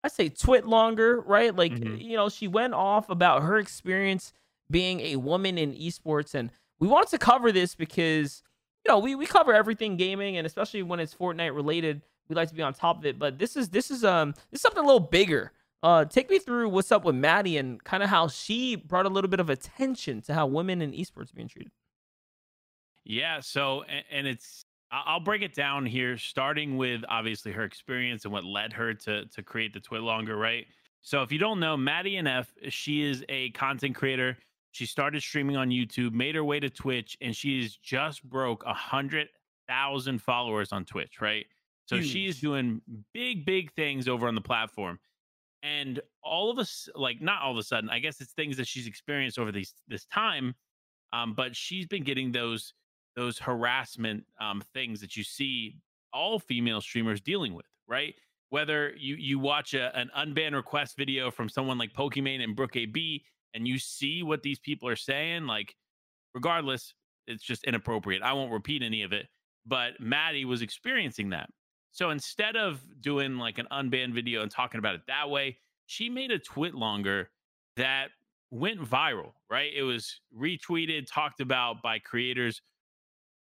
[0.04, 1.56] I say twit longer, right?
[1.56, 1.98] Like mm-hmm.
[1.98, 4.34] you know, she went off about her experience
[4.70, 8.42] being a woman in esports, and we wanted to cover this because
[8.86, 12.50] you know we we cover everything gaming, and especially when it's Fortnite related, we like
[12.50, 13.20] to be on top of it.
[13.20, 15.52] But this is this is um this is something a little bigger.
[15.84, 19.10] Uh, take me through what's up with Maddie and kind of how she brought a
[19.10, 21.72] little bit of attention to how women in esports are being treated.
[23.04, 23.40] Yeah.
[23.40, 28.34] So, and, and it's I'll break it down here, starting with obviously her experience and
[28.34, 30.68] what led her to to create the TwitLonger, right?
[31.02, 34.38] So, if you don't know, Maddie NF, she is a content creator.
[34.72, 38.74] She started streaming on YouTube, made her way to Twitch, and she's just broke a
[38.74, 39.30] hundred
[39.68, 41.46] thousand followers on Twitch, right?
[41.86, 42.08] So Huge.
[42.08, 42.82] she's doing
[43.14, 45.00] big, big things over on the platform
[45.64, 48.68] and all of us like not all of a sudden i guess it's things that
[48.68, 50.56] she's experienced over these this time
[51.14, 52.74] um, but she's been getting those
[53.16, 55.76] those harassment um, things that you see
[56.14, 58.16] all female streamers dealing with right?
[58.50, 63.22] Whether you you watch a, an unbanned request video from someone like pokimane and BrookeAB
[63.54, 65.76] and you see what these people are saying like
[66.34, 66.94] regardless
[67.28, 68.24] it's just inappropriate.
[68.24, 69.28] I won't repeat any of it
[69.66, 71.50] but maddie was experiencing that
[71.92, 76.10] so instead of doing like an unbanned video and talking about it that way, she
[76.10, 77.30] made a tweet longer
[77.76, 78.10] that
[78.50, 79.72] went viral, right?
[79.76, 82.62] It was retweeted, talked about by creators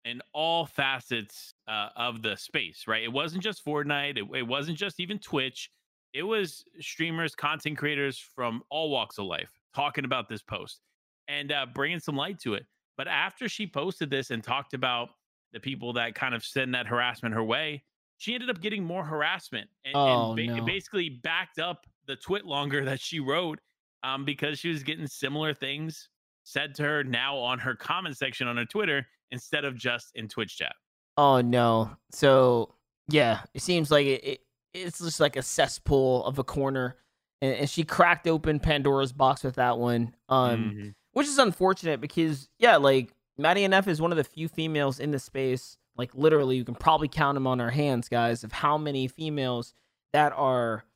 [0.04, 3.02] in all facets uh, of the space, right?
[3.02, 5.70] It wasn't just Fortnite, it, it wasn't just even Twitch.
[6.12, 10.80] It was streamers, content creators from all walks of life talking about this post
[11.28, 12.66] and uh, bringing some light to it.
[12.96, 15.10] But after she posted this and talked about
[15.52, 17.84] the people that kind of send that harassment her way,
[18.20, 20.64] she ended up getting more harassment and, oh, and ba- no.
[20.64, 23.58] basically backed up the twit longer that she wrote
[24.02, 26.10] um, because she was getting similar things
[26.44, 30.28] said to her now on her comment section on her Twitter instead of just in
[30.28, 30.74] Twitch chat.
[31.16, 31.92] Oh no!
[32.12, 32.74] So
[33.08, 34.40] yeah, it seems like it, it
[34.74, 36.96] it's just like a cesspool of a corner,
[37.40, 40.88] and, and, she cracked open Pandora's box with that one, um, mm-hmm.
[41.12, 45.10] which is unfortunate because yeah, like Maddie NF is one of the few females in
[45.10, 48.78] the space like literally, you can probably count them on our hands, guys, of how
[48.78, 49.74] many females
[50.14, 50.86] that are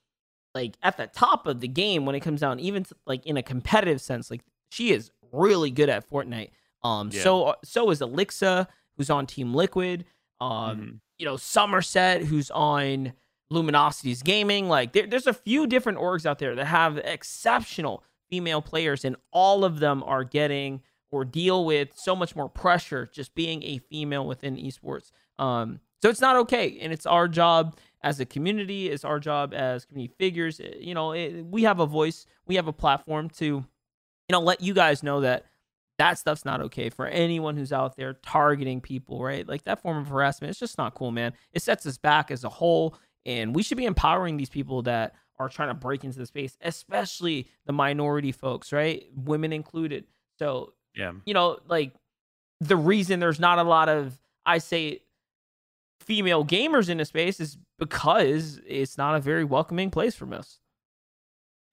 [0.54, 3.36] like at the top of the game when it comes down, even to, like in
[3.36, 4.30] a competitive sense.
[4.30, 4.40] Like
[4.70, 6.52] she is really good at Fortnite.
[6.82, 7.22] Um, yeah.
[7.22, 10.06] so so is Alexa, who's on Team Liquid.
[10.40, 10.90] Um, mm-hmm.
[11.18, 13.12] you know, Somerset, who's on
[13.52, 14.70] Luminosity's Gaming.
[14.70, 19.16] Like there, there's a few different orgs out there that have exceptional female players, and
[19.32, 20.80] all of them are getting
[21.14, 25.12] or deal with so much more pressure just being a female within esports.
[25.38, 28.88] Um, so it's not okay, and it's our job as a community.
[28.90, 30.58] It's our job as community figures.
[30.60, 34.40] Eh, you know, it, we have a voice, we have a platform to, you know,
[34.40, 35.46] let you guys know that
[35.98, 39.48] that stuff's not okay for anyone who's out there targeting people, right?
[39.48, 41.32] Like that form of harassment, it's just not cool, man.
[41.52, 45.14] It sets us back as a whole, and we should be empowering these people that
[45.38, 49.04] are trying to break into the space, especially the minority folks, right?
[49.14, 50.04] Women included.
[50.38, 51.12] So yeah.
[51.24, 51.92] You know, like
[52.60, 55.00] the reason there's not a lot of I say
[56.00, 60.60] female gamers in the space is because it's not a very welcoming place for most.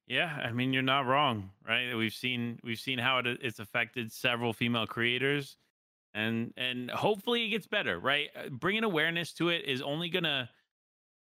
[0.07, 1.95] Yeah, I mean you're not wrong, right?
[1.95, 5.57] We've seen we've seen how it, it's affected several female creators,
[6.13, 8.29] and and hopefully it gets better, right?
[8.35, 10.49] Uh, bringing awareness to it is only gonna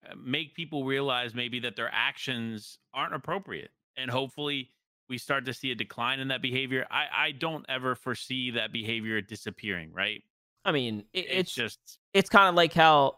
[0.08, 4.70] uh, make people realize maybe that their actions aren't appropriate, and hopefully
[5.10, 6.86] we start to see a decline in that behavior.
[6.90, 10.22] I, I don't ever foresee that behavior disappearing, right?
[10.64, 13.16] I mean, it, it's, it's just it's kind of like how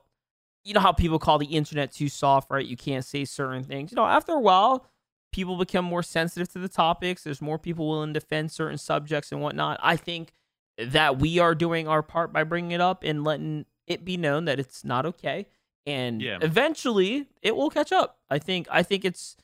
[0.64, 2.64] you know how people call the internet too soft, right?
[2.64, 3.92] You can't say certain things.
[3.92, 4.86] You know, after a while,
[5.32, 7.24] people become more sensitive to the topics.
[7.24, 9.78] There's more people willing to defend certain subjects and whatnot.
[9.82, 10.32] I think
[10.78, 14.46] that we are doing our part by bringing it up and letting it be known
[14.46, 15.46] that it's not okay.
[15.84, 16.38] And yeah.
[16.40, 18.18] eventually, it will catch up.
[18.30, 18.68] I think.
[18.70, 19.36] I think it's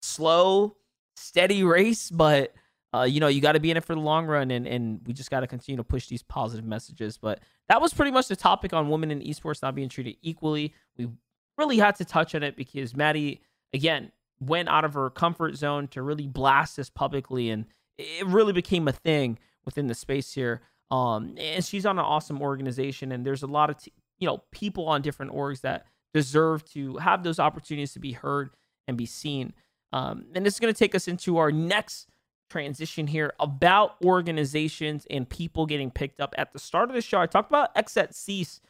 [0.00, 0.76] slow
[1.16, 2.54] steady race, but
[2.94, 5.00] uh, you know, you got to be in it for the long run, and and
[5.06, 7.16] we just got to continue to push these positive messages.
[7.16, 10.74] But that was pretty much the topic on women in esports not being treated equally.
[10.98, 11.08] We
[11.56, 13.40] really had to touch on it because Maddie
[13.72, 17.64] again went out of her comfort zone to really blast this publicly, and
[17.96, 20.60] it really became a thing within the space here.
[20.90, 24.42] Um, and she's on an awesome organization, and there's a lot of t- you know
[24.50, 28.50] people on different orgs that deserve to have those opportunities to be heard
[28.86, 29.54] and be seen.
[29.92, 32.08] Um, and this is going to take us into our next
[32.50, 36.34] transition here about organizations and people getting picked up.
[36.36, 38.60] At the start of the show, I talked about XSET Cease,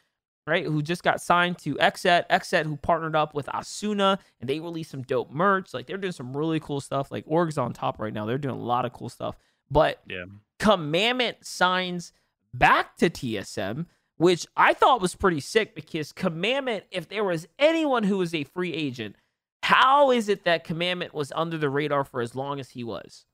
[0.47, 0.65] right?
[0.65, 2.29] Who just got signed to XSET.
[2.29, 5.75] XSET, who partnered up with Asuna, and they released some dope merch.
[5.75, 7.11] Like they're doing some really cool stuff.
[7.11, 8.25] Like Org's on top right now.
[8.25, 9.37] They're doing a lot of cool stuff.
[9.71, 10.25] But yeah.
[10.59, 12.13] Commandment signs
[12.55, 18.05] back to TSM, which I thought was pretty sick because Commandment, if there was anyone
[18.05, 19.17] who was a free agent,
[19.63, 23.25] how is it that Commandment was under the radar for as long as he was?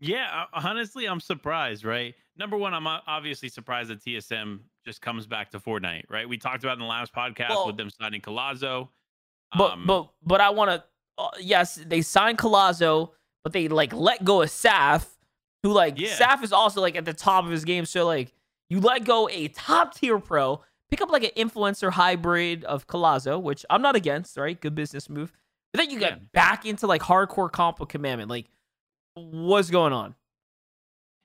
[0.00, 2.14] Yeah, honestly, I'm surprised, right?
[2.38, 6.26] Number one, I'm obviously surprised that TSM just comes back to Fortnite, right?
[6.26, 8.88] We talked about in the last podcast well, with them signing Collazo.
[9.56, 10.84] But um, but but I want to
[11.18, 13.10] uh, yes, they signed Collazo,
[13.44, 15.06] but they like let go of Saf,
[15.62, 16.16] who like yeah.
[16.16, 17.84] Saf is also like at the top of his game.
[17.84, 18.32] So like
[18.70, 23.40] you let go a top tier pro, pick up like an influencer hybrid of Collazo,
[23.40, 24.60] which I'm not against, right?
[24.60, 25.32] Good business move.
[25.72, 26.24] But then you get yeah.
[26.32, 28.46] back into like hardcore comp commandment, like
[29.14, 30.14] what's going on?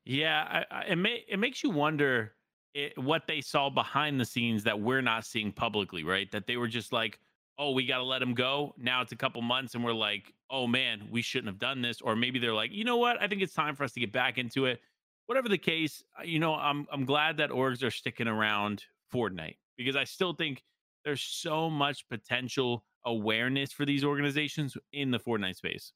[0.05, 2.34] Yeah, I, I, it may it makes you wonder
[2.76, 6.32] it, what they saw behind the scenes that we're not seeing publicly, right?
[6.32, 7.20] That they were just like,
[7.57, 10.32] "Oh, we got to let him go." Now it's a couple months, and we're like,
[10.51, 13.20] "Oh man, we shouldn't have done this." Or maybe they're like, "You know what?
[13.20, 14.80] I think it's time for us to get back into it."
[15.26, 18.84] Whatever the case, you know, I'm I'm glad that orgs are sticking around
[19.14, 20.64] Fortnite because I still think
[21.03, 25.93] there's so much potential awareness for these organizations in the Fortnite space.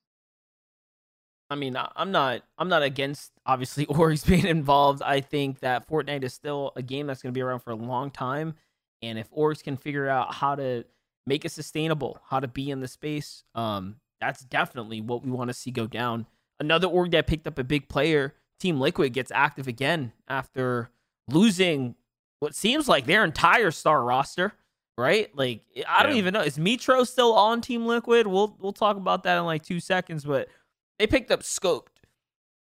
[1.50, 5.02] I mean, I'm not I'm not against obviously orgs being involved.
[5.02, 7.76] I think that Fortnite is still a game that's going to be around for a
[7.76, 8.54] long time,
[9.02, 10.86] and if orgs can figure out how to
[11.26, 15.50] make it sustainable, how to be in the space, um, that's definitely what we want
[15.50, 16.28] to see go down.
[16.60, 20.90] Another org that picked up a big player, Team Liquid, gets active again after
[21.30, 21.96] losing
[22.40, 24.54] what seems like their entire star roster.
[24.98, 25.34] Right?
[25.34, 26.18] Like I don't yeah.
[26.18, 26.42] even know.
[26.42, 28.28] Is Mitro still on Team Liquid?
[28.28, 30.50] We'll we'll talk about that in like two seconds, but
[30.98, 31.88] they picked up Scoped.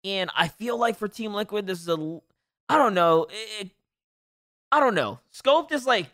[0.04, 2.20] And I feel like for Team Liquid, this is a,
[2.68, 3.26] I don't know.
[3.30, 3.70] It,
[4.70, 5.20] I don't know.
[5.32, 6.08] Scoped is like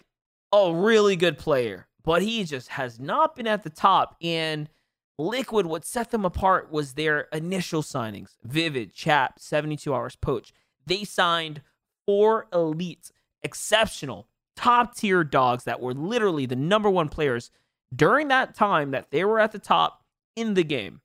[0.53, 4.17] a really good player, but he just has not been at the top.
[4.23, 4.69] And
[5.19, 10.53] Liquid, what set them apart was their initial signings Vivid, Chap, 72 Hours, Poach.
[10.87, 11.63] They signed
[12.07, 13.11] four elites,
[13.43, 17.51] exceptional, top tier dogs that were literally the number one players
[17.95, 20.05] during that time that they were at the top
[20.37, 21.01] in the game.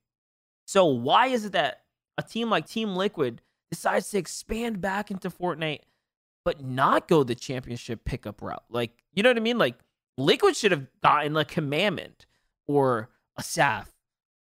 [0.66, 1.82] So why is it that
[2.18, 5.80] a team like Team Liquid decides to expand back into Fortnite,
[6.44, 8.64] but not go the championship pickup route?
[8.68, 9.58] Like, you know what I mean?
[9.58, 9.76] Like,
[10.18, 12.26] Liquid should have gotten a Commandment
[12.66, 13.86] or a Saf,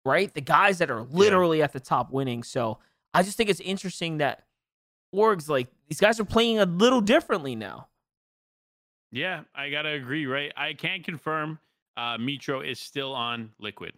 [0.04, 0.32] right?
[0.32, 1.64] The guys that are literally yeah.
[1.64, 2.42] at the top winning.
[2.42, 2.78] So
[3.12, 4.44] I just think it's interesting that
[5.14, 7.88] orgs like these guys are playing a little differently now.
[9.10, 10.52] Yeah, I gotta agree, right?
[10.56, 11.58] I can confirm
[11.96, 13.92] uh Mitro is still on Liquid.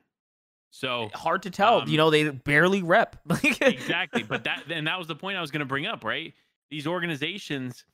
[0.70, 1.80] So hard to tell.
[1.80, 3.16] Um, you know, they barely rep.
[3.60, 4.22] exactly.
[4.22, 6.32] But that and that was the point I was going to bring up, right?
[6.70, 7.84] These organizations,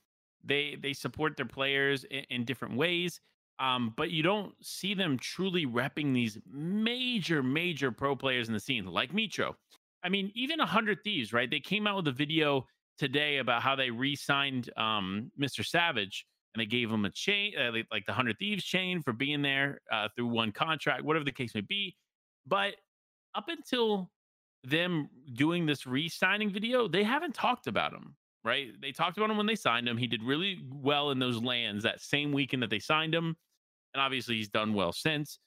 [0.43, 3.19] they they support their players in, in different ways.
[3.59, 8.59] Um, but you don't see them truly repping these major, major pro players in the
[8.59, 9.55] scene, like Mitro.
[10.03, 11.49] I mean, even 100 Thieves, right?
[11.49, 12.67] They came out with a video
[12.97, 15.65] today about how they re signed um, Mr.
[15.65, 19.41] Savage and they gave him a chain, uh, like the 100 Thieves chain for being
[19.41, 21.95] there uh, through one contract, whatever the case may be.
[22.47, 22.75] But
[23.35, 24.09] up until
[24.63, 28.69] them doing this re-signing video, they haven't talked about him, right?
[28.81, 29.97] They talked about him when they signed him.
[29.97, 33.35] He did really well in those lands that same weekend that they signed him.
[33.93, 35.39] And obviously he's done well since.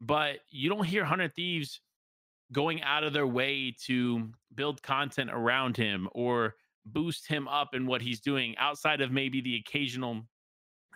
[0.00, 1.80] But you don't hear 100 Thieves
[2.52, 6.54] going out of their way to build content around him or
[6.86, 10.22] boost him up in what he's doing outside of maybe the occasional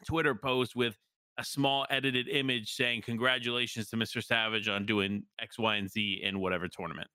[0.07, 0.97] Twitter post with
[1.39, 4.23] a small edited image saying congratulations to Mr.
[4.23, 7.09] Savage on doing X, Y, and Z in whatever tournament.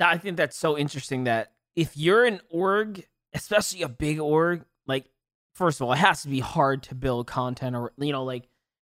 [0.00, 5.06] I think that's so interesting that if you're an org, especially a big org, like
[5.54, 8.48] first of all, it has to be hard to build content or you know, like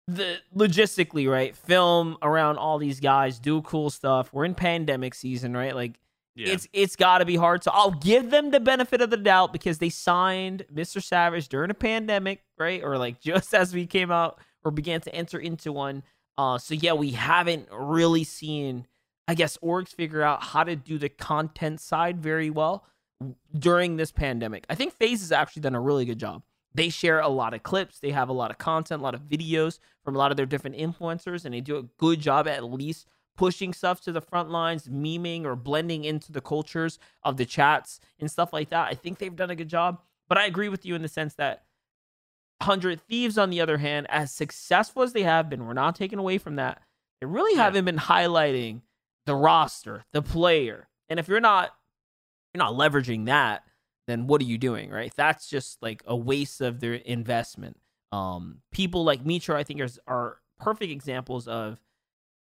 [0.07, 1.55] the logistically, right?
[1.55, 4.33] Film around all these guys, do cool stuff.
[4.33, 5.75] We're in pandemic season, right?
[5.75, 5.99] Like
[6.35, 6.53] yeah.
[6.53, 7.63] it's it's got to be hard.
[7.63, 11.01] So I'll give them the benefit of the doubt because they signed Mr.
[11.01, 12.83] Savage during a pandemic, right?
[12.83, 16.03] Or like just as we came out or began to enter into one.
[16.37, 18.87] Uh, so yeah, we haven't really seen,
[19.27, 22.85] I guess, orgs figure out how to do the content side very well
[23.57, 24.65] during this pandemic.
[24.69, 26.41] I think FaZe has actually done a really good job.
[26.75, 29.21] They share a lot of clips, they have a lot of content, a lot of
[29.21, 32.63] videos from a lot of their different influencers, and they do a good job at
[32.63, 33.05] least
[33.35, 37.99] pushing stuff to the front lines, memeing or blending into the cultures of the chats
[38.19, 38.87] and stuff like that.
[38.87, 40.01] I think they've done a good job.
[40.29, 41.63] but I agree with you in the sense that
[42.59, 46.19] 100 Thieves, on the other hand, as successful as they have been, we're not taking
[46.19, 46.81] away from that.
[47.19, 47.63] They really yeah.
[47.63, 48.81] haven't been highlighting
[49.25, 50.87] the roster, the player.
[51.09, 51.71] And if you're not
[52.53, 53.63] you're not leveraging that,
[54.07, 55.11] then what are you doing, right?
[55.15, 57.77] That's just like a waste of their investment.
[58.11, 61.79] Um, people like Mitro, I think, are, are perfect examples of,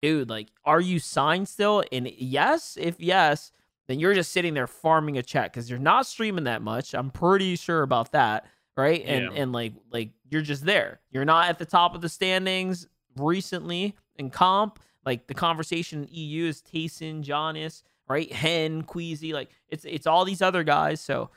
[0.02, 1.84] dude, like, are you signed still?
[1.92, 3.52] And yes, if yes,
[3.88, 6.94] then you're just sitting there farming a check because you're not streaming that much.
[6.94, 8.46] I'm pretty sure about that,
[8.76, 9.02] right?
[9.04, 9.42] And yeah.
[9.42, 11.00] and like like you're just there.
[11.10, 12.86] You're not at the top of the standings
[13.16, 14.78] recently in comp.
[15.04, 18.30] Like the conversation in EU is Tayson, Jonas, right?
[18.30, 21.00] Hen, Queasy, like it's it's all these other guys.
[21.00, 21.30] So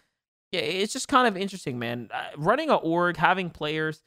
[0.52, 2.10] yeah, it's just kind of interesting, man.
[2.14, 4.04] Uh, running a org, having players,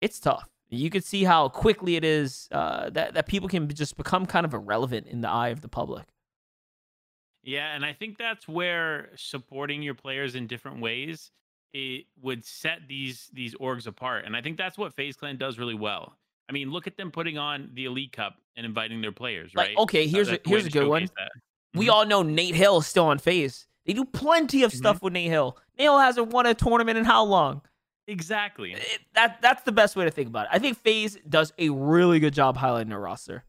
[0.00, 0.48] it's tough.
[0.74, 4.46] You could see how quickly it is uh, that that people can just become kind
[4.46, 6.06] of irrelevant in the eye of the public.
[7.42, 11.30] Yeah, and I think that's where supporting your players in different ways
[11.74, 14.24] it would set these these orgs apart.
[14.24, 16.16] And I think that's what FaZe Clan does really well.
[16.48, 19.70] I mean, look at them putting on the Elite Cup and inviting their players, right?
[19.70, 21.08] Like, okay, here's uh, a, here's a good one.
[21.74, 21.94] We mm-hmm.
[21.94, 23.66] all know Nate Hill is still on FaZe.
[23.86, 24.78] They do plenty of mm-hmm.
[24.78, 25.56] stuff with Nate Hill.
[25.78, 27.62] Nate Hill hasn't won a tournament in how long?
[28.08, 28.72] Exactly.
[28.72, 30.50] It, that that's the best way to think about it.
[30.52, 33.44] I think FaZe does a really good job highlighting their roster.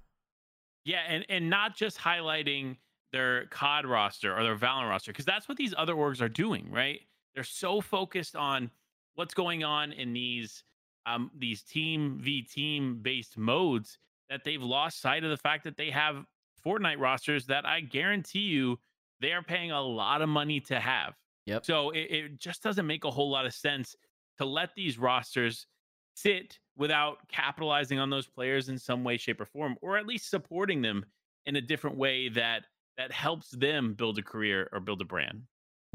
[0.85, 2.77] Yeah, and and not just highlighting
[3.11, 6.69] their COD roster or their Valorant roster, because that's what these other orgs are doing,
[6.71, 7.01] right?
[7.33, 8.69] They're so focused on
[9.15, 10.63] what's going on in these
[11.05, 13.97] um these team v team based modes
[14.29, 16.25] that they've lost sight of the fact that they have
[16.65, 18.79] Fortnite rosters that I guarantee you
[19.19, 21.15] they are paying a lot of money to have.
[21.45, 21.65] Yep.
[21.65, 23.95] So it, it just doesn't make a whole lot of sense
[24.37, 25.67] to let these rosters
[26.15, 30.29] sit without capitalizing on those players in some way, shape, or form, or at least
[30.29, 31.05] supporting them
[31.45, 32.65] in a different way that
[32.97, 35.43] that helps them build a career or build a brand.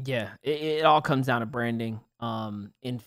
[0.03, 1.99] Yeah, it, it all comes down to branding.
[2.19, 3.01] Um, in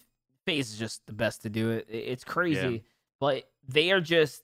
[0.47, 1.87] FaZe is just the best to do it.
[1.89, 2.78] it it's crazy, yeah.
[3.20, 4.43] but they are just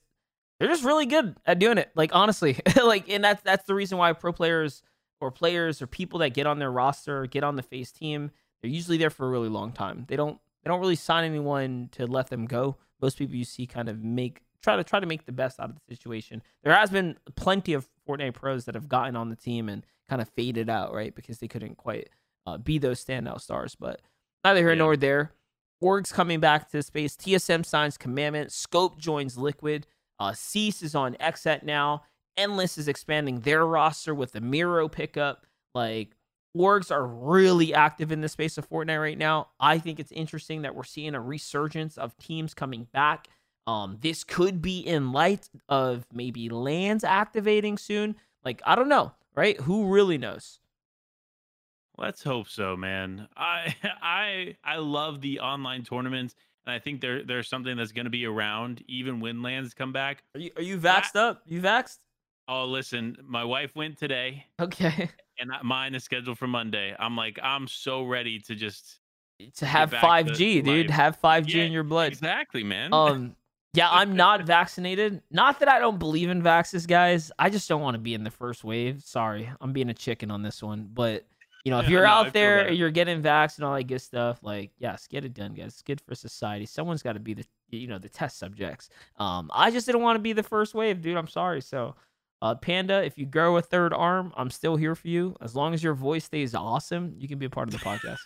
[0.59, 1.91] they're just really good at doing it.
[1.95, 4.83] Like honestly, like and that's that's the reason why pro players
[5.21, 8.31] or players or people that get on their roster get on the FaZe team,
[8.61, 10.05] they're usually there for a really long time.
[10.09, 12.77] They don't they don't really sign anyone to let them go.
[13.01, 15.71] Most people you see kind of make try to try to make the best out
[15.71, 16.43] of the situation.
[16.63, 20.21] There has been plenty of Fortnite pros that have gotten on the team and kind
[20.21, 21.15] of faded out, right?
[21.15, 22.11] Because they couldn't quite
[22.45, 23.77] uh, be those standout stars.
[23.77, 24.03] But
[24.45, 24.79] neither here yeah.
[24.79, 25.33] nor there.
[25.81, 27.17] Org's coming back to space.
[27.17, 28.53] TSM signs Commandment.
[28.53, 29.87] Scope joins Liquid.
[30.21, 32.03] Uh, Cease is on XSET now.
[32.37, 35.47] Endless is expanding their roster with the Miro pickup.
[35.75, 36.18] Like,
[36.57, 39.49] orgs are really active in the space of Fortnite right now.
[39.61, 43.29] I think it's interesting that we're seeing a resurgence of teams coming back.
[43.67, 48.17] Um, this could be in light of maybe lands activating soon.
[48.45, 49.61] Like, I don't know, right?
[49.61, 50.61] Who really knows?
[51.99, 53.29] Let's hope so, man.
[53.37, 56.35] I I I love the online tournaments
[56.69, 59.93] and I think there there's something that's going to be around even when lands come
[59.93, 60.23] back.
[60.35, 61.43] Are you are you vaxxed up?
[61.47, 61.99] You vaxxed?
[62.49, 64.47] Oh, listen, my wife went today.
[64.61, 65.11] Okay.
[65.41, 66.97] And mine is scheduled for Monday.
[66.99, 68.99] I'm like, I'm so ready to just
[69.59, 70.91] to have 5G, dude.
[70.91, 72.11] Have 5G yeah, in your blood.
[72.11, 72.93] Exactly, man.
[72.93, 73.37] Um,
[73.73, 75.23] yeah, I'm not vaccinated.
[75.31, 77.31] Not that I don't believe in vaxes, guys.
[77.39, 79.03] I just don't want to be in the first wave.
[79.05, 81.25] Sorry, I'm being a chicken on this one, but
[81.65, 84.41] you know, if you're no, out there, you're getting vax and all that good stuff,
[84.43, 85.67] like yes, get it done, guys.
[85.67, 86.67] It's good for society.
[86.67, 88.89] Someone's got to be the you know the test subjects.
[89.19, 91.17] Um, I just didn't want to be the first wave, dude.
[91.17, 91.61] I'm sorry.
[91.61, 91.95] So,
[92.41, 95.37] uh, Panda, if you grow a third arm, I'm still here for you.
[95.41, 98.19] As long as your voice stays awesome, you can be a part of the podcast.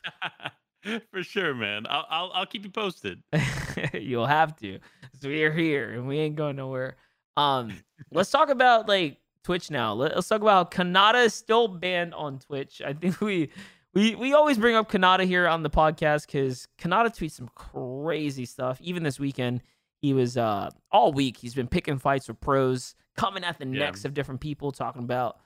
[1.10, 1.86] for sure, man.
[1.88, 3.22] I'll, I'll I'll keep you posted.
[3.94, 4.78] You'll have to.
[5.20, 6.96] So we're here and we ain't going nowhere.
[7.36, 7.72] Um,
[8.12, 9.94] let's talk about like Twitch now.
[9.94, 12.82] Let's talk about Kanata is still banned on Twitch.
[12.84, 13.50] I think we
[13.94, 18.44] we we always bring up Kanata here on the podcast because Kanata tweets some crazy
[18.44, 18.78] stuff.
[18.80, 19.62] Even this weekend,
[20.00, 23.78] he was uh all week he's been picking fights with pros, coming at the yeah.
[23.80, 25.38] necks of different people, talking about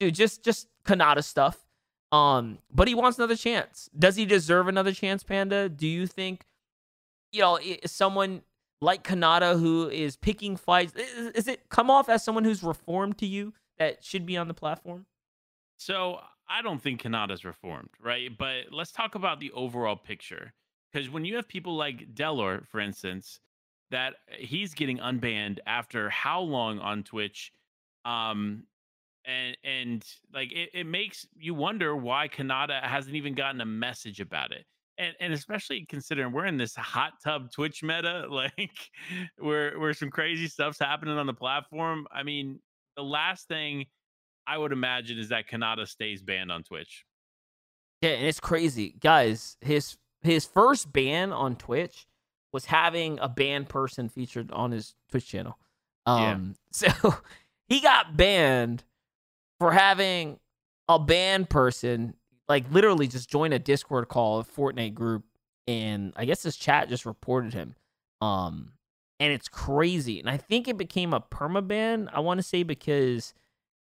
[0.00, 1.66] dude just just Kanata stuff.
[2.12, 3.90] Um, but he wants another chance.
[3.98, 5.68] Does he deserve another chance, Panda?
[5.68, 6.44] Do you think,
[7.32, 8.42] you know, someone
[8.80, 10.94] like Kanata who is picking fights?
[10.94, 14.46] Is, is it come off as someone who's reformed to you that should be on
[14.46, 15.06] the platform?
[15.78, 18.30] So I don't think Kanata's reformed, right?
[18.36, 20.52] But let's talk about the overall picture.
[20.92, 23.40] Because when you have people like Dellor, for instance,
[23.90, 27.52] that he's getting unbanned after how long on Twitch?
[28.04, 28.64] Um,
[29.24, 34.20] and and like it, it makes you wonder why Kanata hasn't even gotten a message
[34.20, 34.64] about it
[34.98, 38.90] and and especially considering we're in this hot tub Twitch meta, like
[39.38, 42.06] where where some crazy stuff's happening on the platform.
[42.12, 42.60] I mean,
[42.96, 43.86] the last thing
[44.46, 47.04] I would imagine is that Kanata stays banned on Twitch.
[48.02, 49.56] Yeah, and it's crazy, guys.
[49.60, 52.06] His his first ban on Twitch
[52.56, 55.58] was having a banned person featured on his Twitch channel.
[56.06, 56.88] Um, yeah.
[57.02, 57.14] so
[57.68, 58.82] he got banned
[59.60, 60.38] for having
[60.88, 62.14] a banned person
[62.48, 65.24] like literally just join a Discord call, a Fortnite group,
[65.68, 67.74] and I guess his chat just reported him.
[68.22, 68.72] Um,
[69.20, 70.18] and it's crazy.
[70.18, 72.08] And I think it became a perma ban.
[72.10, 73.34] I want to say because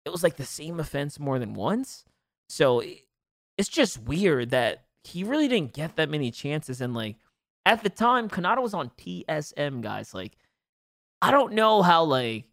[0.04, 2.04] it was like the same offense more than once.
[2.48, 2.80] So
[3.58, 6.80] it's just weird that he really didn't get that many chances.
[6.80, 7.16] And like
[7.64, 10.14] at the time, Kanata was on TSM, guys.
[10.14, 10.36] Like,
[11.20, 12.46] I don't know how like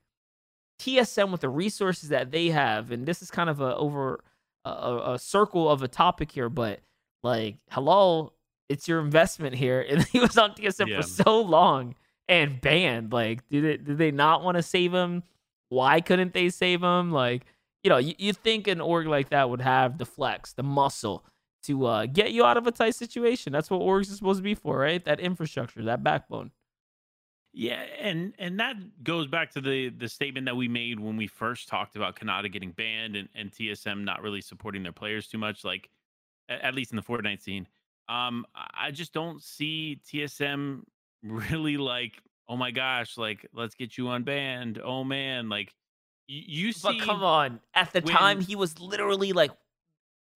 [0.79, 4.23] TSM with the resources that they have, and this is kind of a over
[4.65, 6.79] a, a circle of a topic here, but
[7.23, 8.33] like, hello,
[8.69, 9.81] it's your investment here.
[9.89, 10.97] And he was on TSM yeah.
[11.01, 11.95] for so long
[12.27, 13.11] and banned.
[13.11, 15.23] Like, did it did they not want to save him?
[15.69, 17.11] Why couldn't they save him?
[17.11, 17.45] Like,
[17.83, 21.23] you know, you, you think an org like that would have the flex, the muscle
[21.63, 23.51] to uh, get you out of a tight situation.
[23.51, 25.03] That's what orgs are supposed to be for, right?
[25.03, 26.51] That infrastructure, that backbone.
[27.51, 31.25] Yeah, and and that goes back to the the statement that we made when we
[31.27, 35.39] first talked about Kanata getting banned and, and TSM not really supporting their players too
[35.39, 35.89] much, like
[36.47, 37.67] at least in the Fortnite scene.
[38.07, 40.81] Um, I just don't see TSM
[41.23, 42.13] really like,
[42.47, 44.79] oh my gosh, like let's get you unbanned.
[44.83, 45.73] Oh man, like
[46.27, 46.99] you, see.
[46.99, 49.51] But come on, at the when, time he was literally like,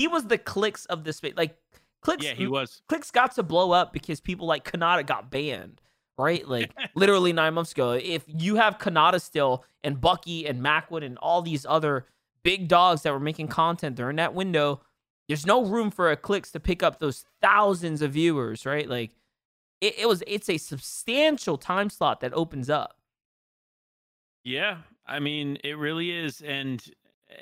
[0.04, 1.34] he was the Clix of this space.
[1.38, 1.58] Like
[2.02, 2.82] Clix, yeah, he was.
[2.90, 5.80] Clix got to blow up because people like Kanata got banned
[6.18, 6.48] right?
[6.48, 7.94] Like literally nine months ago.
[7.94, 12.06] If you have Kanata still and Bucky and Mackwood and all these other
[12.44, 14.82] big dogs that were making content during that window,
[15.28, 18.88] there's no room for a Clix to pick up those thousands of viewers, right?
[18.88, 19.16] Like
[19.82, 22.98] it, it was it's a substantial time slot that opens up.
[24.44, 24.78] Yeah.
[25.06, 26.42] I mean, it really is.
[26.42, 26.84] And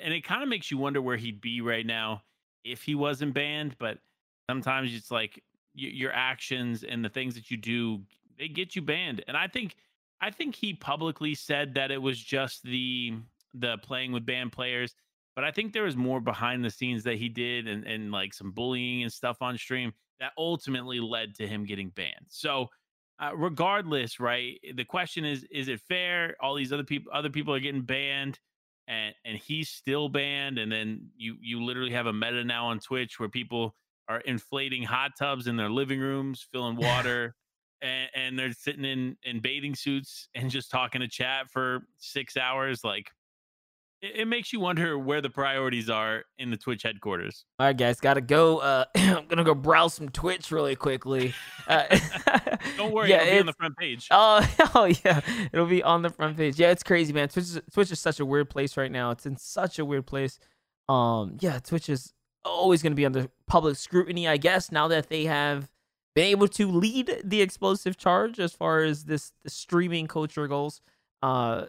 [0.00, 2.22] and it kind of makes you wonder where he'd be right now
[2.64, 3.98] if he wasn't banned, but
[4.48, 5.42] sometimes it's like
[5.74, 8.00] your actions and the things that you do
[8.38, 9.24] they get you banned.
[9.28, 9.76] And I think
[10.20, 13.14] I think he publicly said that it was just the
[13.54, 14.94] the playing with banned players,
[15.34, 18.34] but I think there was more behind the scenes that he did and and like
[18.34, 22.26] some bullying and stuff on stream that ultimately led to him getting banned.
[22.28, 22.68] So
[23.20, 24.58] uh, regardless, right?
[24.74, 26.36] The question is: Is it fair?
[26.40, 28.38] All these other people, other people are getting banned,
[28.88, 30.58] and and he's still banned.
[30.58, 33.74] And then you you literally have a meta now on Twitch where people
[34.08, 37.34] are inflating hot tubs in their living rooms, filling water,
[37.80, 42.36] and, and they're sitting in in bathing suits and just talking to chat for six
[42.36, 43.10] hours like
[44.02, 47.44] it, it makes you wonder where the priorities are in the twitch headquarters.
[47.58, 51.34] All right guys gotta go uh i'm gonna go browse some twitch really quickly.
[51.66, 51.84] Uh,
[52.76, 54.08] don't worry yeah, it'll be on the front page.
[54.10, 55.20] Oh, oh yeah
[55.52, 56.58] it'll be on the front page.
[56.58, 57.28] Yeah it's crazy man.
[57.28, 59.10] Twitch is, twitch is such a weird place right now.
[59.10, 60.38] It's in such a weird place.
[60.88, 62.12] Um yeah twitch is
[62.44, 65.70] always going to be under public scrutiny i guess now that they have
[66.14, 70.80] been able to lead the explosive charge as far as this, this streaming culture goes.
[71.22, 71.66] Uh,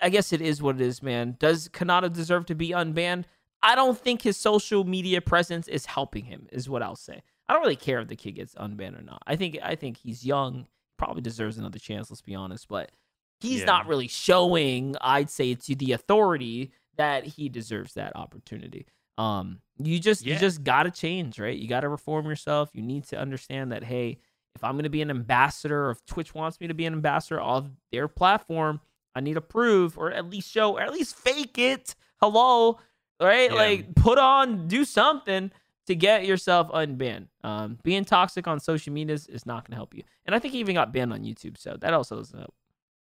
[0.00, 1.36] I guess it is what it is, man.
[1.38, 3.24] Does Kanata deserve to be unbanned?
[3.62, 7.22] I don't think his social media presence is helping him, is what I'll say.
[7.48, 9.22] I don't really care if the kid gets unbanned or not.
[9.26, 12.10] I think I think he's young, probably deserves another chance.
[12.10, 12.92] Let's be honest, but
[13.40, 13.66] he's yeah.
[13.66, 18.86] not really showing, I'd say, to the authority that he deserves that opportunity.
[19.16, 20.34] Um, you just yeah.
[20.34, 21.56] you just gotta change, right?
[21.56, 22.70] You gotta reform yourself.
[22.74, 24.18] You need to understand that hey,
[24.54, 27.40] if I'm gonna be an ambassador, or if Twitch wants me to be an ambassador
[27.40, 28.80] of their platform,
[29.14, 31.94] I need to prove or at least show or at least fake it.
[32.20, 32.78] Hello,
[33.20, 33.50] right?
[33.50, 33.56] Yeah.
[33.56, 35.50] Like put on, do something
[35.86, 37.28] to get yourself unbanned.
[37.42, 40.02] Um, being toxic on social media is, not gonna help you.
[40.26, 42.54] And I think he even got banned on YouTube, so that also doesn't help.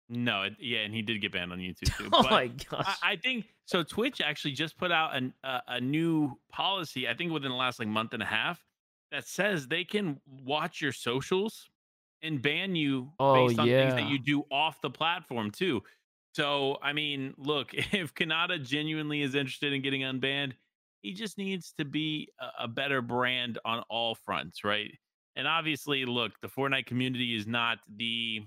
[0.09, 2.09] No, it, yeah, and he did get banned on YouTube too.
[2.13, 2.87] oh my gosh!
[3.03, 3.83] I, I, think so.
[3.83, 7.09] Twitch actually just put out an, uh, a new policy.
[7.09, 8.65] I think within the last like month and a half
[9.11, 11.71] that says they can watch your socials
[12.27, 13.89] and ban you oh, based on yeah.
[13.89, 15.83] things that you do off the platform too.
[16.35, 20.53] So I mean, look, if Kanata genuinely is interested in getting unbanned,
[21.03, 24.91] he just needs to be a, a better brand on all fronts, right?
[25.37, 28.43] And obviously, look, the Fortnite community is not the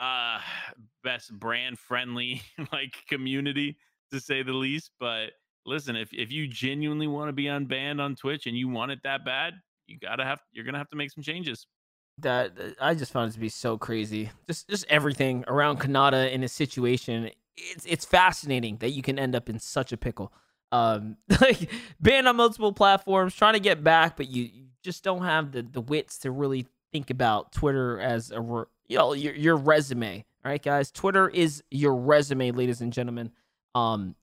[0.00, 0.40] uh
[1.04, 3.76] best brand friendly like community
[4.10, 5.32] to say the least but
[5.66, 8.98] listen if if you genuinely want to be unbanned on twitch and you want it
[9.04, 9.54] that bad
[9.86, 11.66] you gotta have you're gonna have to make some changes
[12.22, 16.42] that i just found it to be so crazy just just everything around kanata in
[16.42, 20.32] a situation it's it's fascinating that you can end up in such a pickle
[20.72, 25.22] um like banned on multiple platforms trying to get back but you, you just don't
[25.22, 29.56] have the the wits to really think about twitter as a you know your your
[29.56, 30.24] resume.
[30.44, 30.90] All right, guys.
[30.90, 33.30] Twitter is your resume, ladies and gentlemen.
[33.74, 34.16] Um,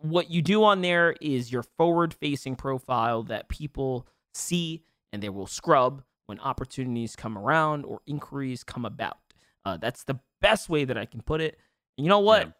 [0.00, 4.82] what you do on there is your forward-facing profile that people see
[5.12, 9.16] and they will scrub when opportunities come around or inquiries come about.
[9.64, 11.58] Uh, that's the best way that I can put it.
[11.96, 12.46] And you know what?
[12.46, 12.52] Yeah.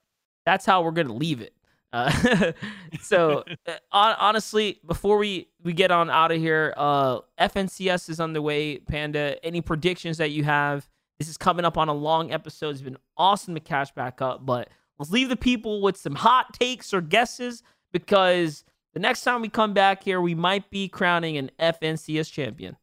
[0.47, 1.53] That's how we're gonna leave it.
[1.93, 2.53] Uh,
[3.03, 8.33] so uh, honestly, before we we get on out of here, uh, FNCS is on
[8.33, 8.79] the way.
[8.79, 10.89] Panda, any predictions that you have?
[11.19, 12.71] This is coming up on a long episode.
[12.71, 16.55] It's been awesome to catch back up, but let's leave the people with some hot
[16.55, 17.63] takes or guesses
[17.93, 18.65] because
[18.95, 22.77] the next time we come back here, we might be crowning an FNCS champion.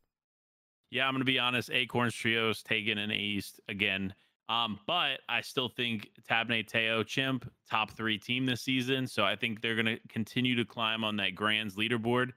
[0.92, 1.72] Yeah, I'm gonna be honest.
[1.72, 4.14] Acorns Trios taking an East again.
[4.48, 9.08] Um, but I still think Tabney Teo Chimp top three team this season.
[9.08, 12.32] So I think they're gonna continue to climb on that Grands leaderboard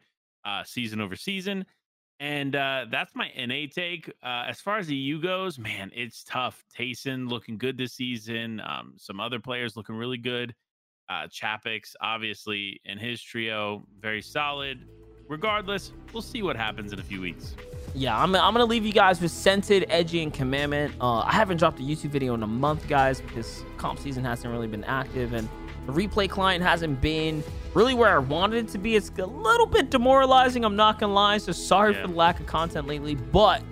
[0.45, 1.67] uh, season over season.
[2.21, 4.09] And uh, that's my NA take.
[4.25, 6.65] Uh, as far as the U goes, man, it's tough.
[6.77, 8.61] Tayson looking good this season.
[8.61, 10.55] Um, some other players looking really good.
[11.09, 14.89] Uh, Chapix, obviously, in his trio, very solid.
[15.29, 17.55] Regardless, we'll see what happens in a few weeks
[17.95, 20.95] yeah, I'm, I'm gonna leave you guys with Cented, Edgy, and Commandment.
[21.01, 24.53] Uh, I haven't dropped a YouTube video in a month, guys, because comp season hasn't
[24.53, 25.49] really been active, and
[25.87, 27.43] the replay client hasn't been
[27.75, 28.97] really where I wanted it to be.
[28.97, 30.65] It's a little bit demoralizing.
[30.65, 31.39] I'm not gonna lie.
[31.39, 32.03] So sorry yeah.
[32.03, 33.63] for the lack of content lately, but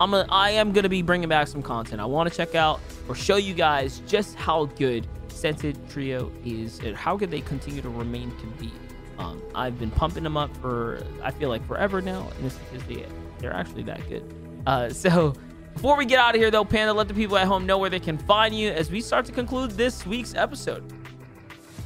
[0.00, 2.00] I'm a, I am gonna be bringing back some content.
[2.00, 6.78] I want to check out or show you guys just how good Cented Trio is
[6.80, 8.70] and how good they continue to remain to be.
[9.18, 12.82] Um, I've been pumping them up for I feel like forever now, and this is
[12.84, 13.06] the they
[13.40, 14.24] they're actually that good.
[14.66, 15.34] Uh, so
[15.74, 17.90] before we get out of here, though, Panda, let the people at home know where
[17.90, 20.84] they can find you as we start to conclude this week's episode.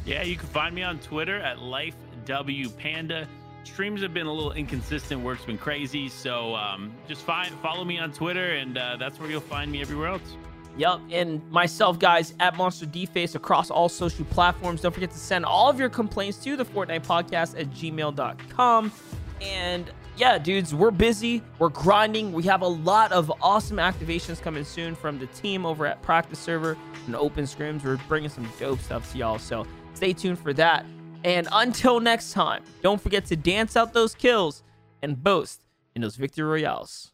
[0.05, 3.27] Yeah, you can find me on Twitter at LifeWPanda.
[3.65, 5.23] Streams have been a little inconsistent.
[5.23, 6.09] Work's been crazy.
[6.09, 9.81] So um, just find, follow me on Twitter, and uh, that's where you'll find me
[9.81, 10.37] everywhere else.
[10.77, 14.81] Yep, and myself, guys, at MonsterDface across all social platforms.
[14.81, 18.93] Don't forget to send all of your complaints to the Fortnite Podcast at gmail.com.
[19.41, 21.43] And yeah, dudes, we're busy.
[21.59, 22.33] We're grinding.
[22.33, 26.39] We have a lot of awesome activations coming soon from the team over at Practice
[26.39, 27.85] Server and Open Scrims.
[27.85, 29.39] We're bringing some dope stuff to y'all.
[29.39, 30.87] So stay tuned for that.
[31.25, 34.63] And until next time, don't forget to dance out those kills
[35.03, 37.14] and boast in those victory royales.